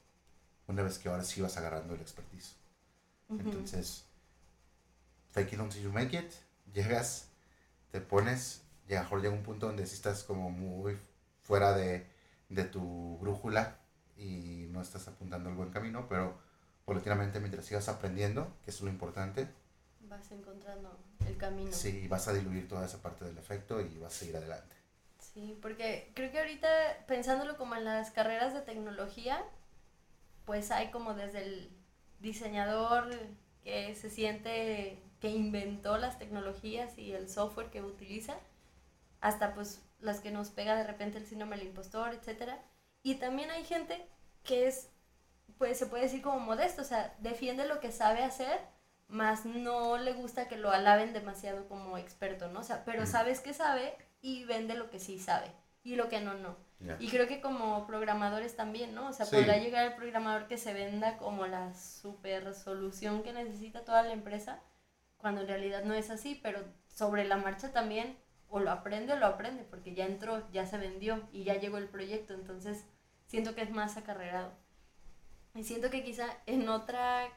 una 0.66 0.82
vez 0.82 0.98
que 0.98 1.08
ahora 1.08 1.24
sí 1.24 1.40
vas 1.40 1.56
agarrando 1.56 1.94
el 1.94 2.00
expertise. 2.00 2.56
Entonces, 3.28 4.04
fake 5.30 5.54
it 5.54 5.60
until 5.60 5.82
you 5.82 5.92
make 5.92 6.16
it, 6.16 6.32
llegas, 6.72 7.28
te 7.90 8.00
pones, 8.00 8.62
y 8.88 8.94
a 8.94 9.02
mejor 9.02 9.20
llega 9.20 9.34
un 9.34 9.42
punto 9.42 9.66
donde 9.66 9.86
sí 9.86 9.94
estás 9.94 10.22
como 10.24 10.50
muy 10.50 10.98
fuera 11.40 11.72
de 11.72 12.06
de 12.48 12.64
tu 12.64 13.18
brújula 13.18 13.78
y 14.16 14.66
no 14.70 14.80
estás 14.80 15.08
apuntando 15.08 15.48
el 15.48 15.56
buen 15.56 15.70
camino, 15.70 16.06
pero 16.08 16.38
paulatinamente 16.84 17.40
mientras 17.40 17.64
sigas 17.64 17.88
aprendiendo, 17.88 18.56
que 18.64 18.70
es 18.70 18.80
lo 18.80 18.88
importante, 18.88 19.48
vas 20.08 20.30
encontrando 20.30 20.98
el 21.26 21.36
camino. 21.36 21.72
Sí, 21.72 22.06
vas 22.08 22.28
a 22.28 22.32
diluir 22.32 22.68
toda 22.68 22.86
esa 22.86 23.02
parte 23.02 23.24
del 23.24 23.36
efecto 23.38 23.80
y 23.80 23.98
vas 23.98 24.14
a 24.14 24.18
seguir 24.18 24.36
adelante. 24.36 24.76
Sí, 25.18 25.58
porque 25.60 26.12
creo 26.14 26.30
que 26.30 26.38
ahorita 26.38 26.68
pensándolo 27.06 27.56
como 27.56 27.74
en 27.74 27.84
las 27.84 28.10
carreras 28.10 28.54
de 28.54 28.60
tecnología, 28.60 29.42
pues 30.44 30.70
hay 30.70 30.90
como 30.90 31.14
desde 31.14 31.44
el 31.44 31.70
diseñador 32.20 33.10
que 33.62 33.94
se 33.96 34.10
siente 34.10 35.02
que 35.20 35.30
inventó 35.30 35.98
las 35.98 36.18
tecnologías 36.18 36.96
y 36.98 37.12
el 37.12 37.28
software 37.28 37.70
que 37.70 37.82
utiliza, 37.82 38.36
hasta 39.20 39.54
pues 39.54 39.82
las 40.00 40.20
que 40.20 40.30
nos 40.30 40.50
pega 40.50 40.76
de 40.76 40.84
repente 40.84 41.18
el 41.18 41.26
síndrome 41.26 41.56
del 41.56 41.68
impostor, 41.68 42.14
etc. 42.14 42.52
Y 43.02 43.16
también 43.16 43.50
hay 43.50 43.64
gente 43.64 44.06
que 44.44 44.66
es, 44.66 44.90
pues 45.58 45.78
se 45.78 45.86
puede 45.86 46.04
decir 46.04 46.22
como 46.22 46.40
modesto, 46.40 46.82
o 46.82 46.84
sea, 46.84 47.14
defiende 47.18 47.66
lo 47.66 47.80
que 47.80 47.92
sabe 47.92 48.22
hacer, 48.22 48.58
más 49.08 49.44
no 49.44 49.98
le 49.98 50.12
gusta 50.12 50.48
que 50.48 50.56
lo 50.56 50.70
alaben 50.70 51.12
demasiado 51.12 51.68
como 51.68 51.98
experto, 51.98 52.48
¿no? 52.48 52.60
O 52.60 52.64
sea, 52.64 52.84
pero 52.84 53.06
sabes 53.06 53.40
que 53.40 53.54
sabe 53.54 53.96
y 54.20 54.44
vende 54.44 54.74
lo 54.74 54.90
que 54.90 54.98
sí 54.98 55.18
sabe 55.18 55.52
y 55.82 55.94
lo 55.94 56.08
que 56.08 56.20
no, 56.20 56.34
no. 56.34 56.56
Y 56.98 57.08
creo 57.08 57.26
que 57.26 57.40
como 57.40 57.86
programadores 57.86 58.54
también, 58.54 58.94
¿no? 58.94 59.08
O 59.08 59.12
sea, 59.12 59.24
podrá 59.26 59.56
llegar 59.56 59.86
el 59.86 59.94
programador 59.94 60.46
que 60.46 60.58
se 60.58 60.74
venda 60.74 61.16
como 61.16 61.46
la 61.46 61.74
super 61.74 62.52
solución 62.54 63.22
que 63.22 63.32
necesita 63.32 63.84
toda 63.84 64.02
la 64.02 64.12
empresa, 64.12 64.60
cuando 65.16 65.40
en 65.40 65.48
realidad 65.48 65.84
no 65.84 65.94
es 65.94 66.10
así, 66.10 66.38
pero 66.42 66.60
sobre 66.88 67.24
la 67.24 67.36
marcha 67.38 67.72
también 67.72 68.18
o 68.48 68.60
lo 68.60 68.70
aprende 68.70 69.12
o 69.12 69.16
lo 69.16 69.26
aprende, 69.26 69.64
porque 69.64 69.94
ya 69.94 70.06
entró, 70.06 70.50
ya 70.52 70.66
se 70.66 70.78
vendió 70.78 71.28
y 71.32 71.44
ya 71.44 71.54
llegó 71.54 71.78
el 71.78 71.88
proyecto, 71.88 72.34
entonces 72.34 72.84
siento 73.26 73.54
que 73.54 73.62
es 73.62 73.70
más 73.70 73.96
acarrerado. 73.96 74.52
Y 75.54 75.64
siento 75.64 75.90
que 75.90 76.04
quizá 76.04 76.26
en 76.46 76.68
otra, 76.68 77.28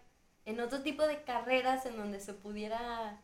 en 0.45 0.59
otro 0.59 0.81
tipo 0.81 1.07
de 1.07 1.23
carreras 1.23 1.85
en 1.85 1.97
donde 1.97 2.19
se 2.19 2.33
pudiera 2.33 3.21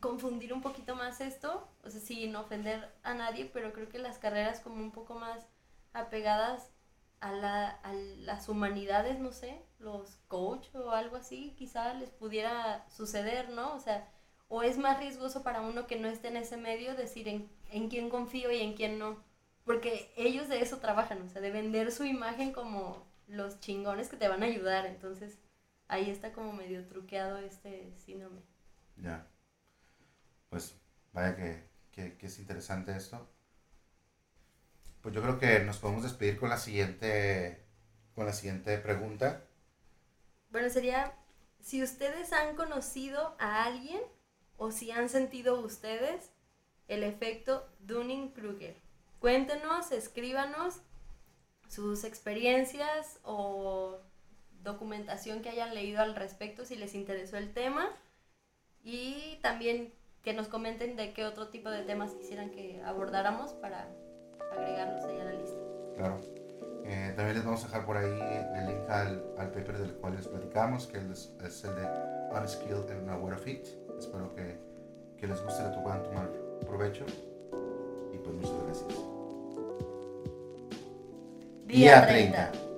confundir 0.00 0.52
un 0.52 0.62
poquito 0.62 0.94
más 0.94 1.20
esto, 1.20 1.68
o 1.82 1.90
sea, 1.90 2.00
sin 2.00 2.36
ofender 2.36 2.92
a 3.02 3.14
nadie, 3.14 3.50
pero 3.52 3.72
creo 3.72 3.88
que 3.88 3.98
las 3.98 4.18
carreras 4.18 4.60
como 4.60 4.76
un 4.76 4.92
poco 4.92 5.14
más 5.14 5.46
apegadas 5.92 6.70
a, 7.20 7.32
la, 7.32 7.68
a 7.68 7.92
las 7.92 8.48
humanidades, 8.48 9.18
no 9.18 9.32
sé, 9.32 9.62
los 9.78 10.16
coach 10.28 10.68
o 10.74 10.90
algo 10.90 11.16
así, 11.16 11.54
quizá 11.58 11.94
les 11.94 12.10
pudiera 12.10 12.88
suceder, 12.88 13.50
¿no? 13.50 13.74
O 13.74 13.80
sea, 13.80 14.08
o 14.50 14.64
es 14.64 14.78
más 14.78 14.98
riesgoso 14.98 15.44
para 15.44 15.62
uno 15.62 15.86
que 15.86 15.98
no 15.98 16.08
esté 16.08 16.26
en 16.28 16.36
ese 16.36 16.56
medio 16.56 16.96
decir 16.96 17.28
en, 17.28 17.48
en 17.70 17.88
quién 17.88 18.10
confío 18.10 18.50
y 18.50 18.60
en 18.60 18.74
quién 18.74 18.98
no. 18.98 19.22
Porque 19.64 20.12
ellos 20.16 20.48
de 20.48 20.60
eso 20.60 20.78
trabajan, 20.78 21.22
o 21.22 21.28
sea, 21.28 21.40
de 21.40 21.52
vender 21.52 21.92
su 21.92 22.04
imagen 22.04 22.52
como 22.52 23.06
los 23.28 23.60
chingones 23.60 24.08
que 24.08 24.16
te 24.16 24.26
van 24.26 24.42
a 24.42 24.46
ayudar. 24.46 24.86
Entonces, 24.86 25.38
ahí 25.86 26.10
está 26.10 26.32
como 26.32 26.52
medio 26.52 26.84
truqueado 26.88 27.38
este 27.38 27.94
síndrome. 27.96 28.42
Ya. 28.96 29.24
Pues 30.48 30.74
vaya 31.12 31.36
que, 31.36 32.16
que, 32.18 32.26
es 32.26 32.38
interesante 32.40 32.96
esto. 32.96 33.30
Pues 35.00 35.14
yo 35.14 35.22
creo 35.22 35.38
que 35.38 35.60
nos 35.60 35.78
podemos 35.78 36.02
despedir 36.02 36.40
con 36.40 36.48
la 36.48 36.58
siguiente, 36.58 37.64
con 38.16 38.26
la 38.26 38.32
siguiente 38.32 38.78
pregunta. 38.78 39.44
Bueno, 40.50 40.68
sería, 40.70 41.14
si 41.60 41.84
ustedes 41.84 42.32
han 42.32 42.56
conocido 42.56 43.36
a 43.38 43.62
alguien 43.64 44.00
o 44.60 44.70
si 44.72 44.90
han 44.90 45.08
sentido 45.08 45.58
ustedes 45.58 46.30
el 46.86 47.02
efecto 47.02 47.66
Dunning-Kruger. 47.86 48.76
Cuéntenos, 49.18 49.90
escríbanos 49.90 50.82
sus 51.66 52.04
experiencias 52.04 53.20
o 53.24 54.00
documentación 54.62 55.40
que 55.40 55.48
hayan 55.48 55.74
leído 55.74 56.02
al 56.02 56.14
respecto 56.14 56.66
si 56.66 56.76
les 56.76 56.94
interesó 56.94 57.38
el 57.38 57.54
tema 57.54 57.88
y 58.84 59.38
también 59.40 59.94
que 60.22 60.34
nos 60.34 60.48
comenten 60.48 60.94
de 60.94 61.14
qué 61.14 61.24
otro 61.24 61.48
tipo 61.48 61.70
de 61.70 61.82
temas 61.84 62.12
quisieran 62.12 62.50
que 62.50 62.82
abordáramos 62.84 63.54
para 63.54 63.88
agregarlos 64.52 65.02
ahí 65.04 65.20
a 65.20 65.24
la 65.24 65.32
lista. 65.32 65.58
Claro. 65.96 66.20
Eh, 66.84 67.14
también 67.16 67.36
les 67.36 67.44
vamos 67.46 67.62
a 67.64 67.66
dejar 67.66 67.86
por 67.86 67.96
ahí 67.96 68.20
el 68.56 68.66
link 68.66 68.90
al, 68.90 69.24
al 69.38 69.50
paper 69.52 69.78
del 69.78 69.94
cual 69.94 70.16
les 70.16 70.28
platicamos, 70.28 70.86
que 70.86 70.98
es, 70.98 71.64
el 71.64 71.74
de 71.76 72.38
Unskilled 72.38 72.90
and 72.90 73.08
Aware 73.08 73.36
of 73.36 73.46
It. 73.46 73.79
Espero 74.00 74.34
que, 74.34 74.56
que 75.18 75.26
les 75.26 75.44
guste, 75.44 75.62
que 75.62 75.82
puedan 75.82 76.02
tomar 76.02 76.30
provecho. 76.66 77.04
Y 78.14 78.16
pues 78.16 78.34
muchas 78.34 78.64
gracias. 78.64 78.98
Día 81.66 82.06
30. 82.06 82.69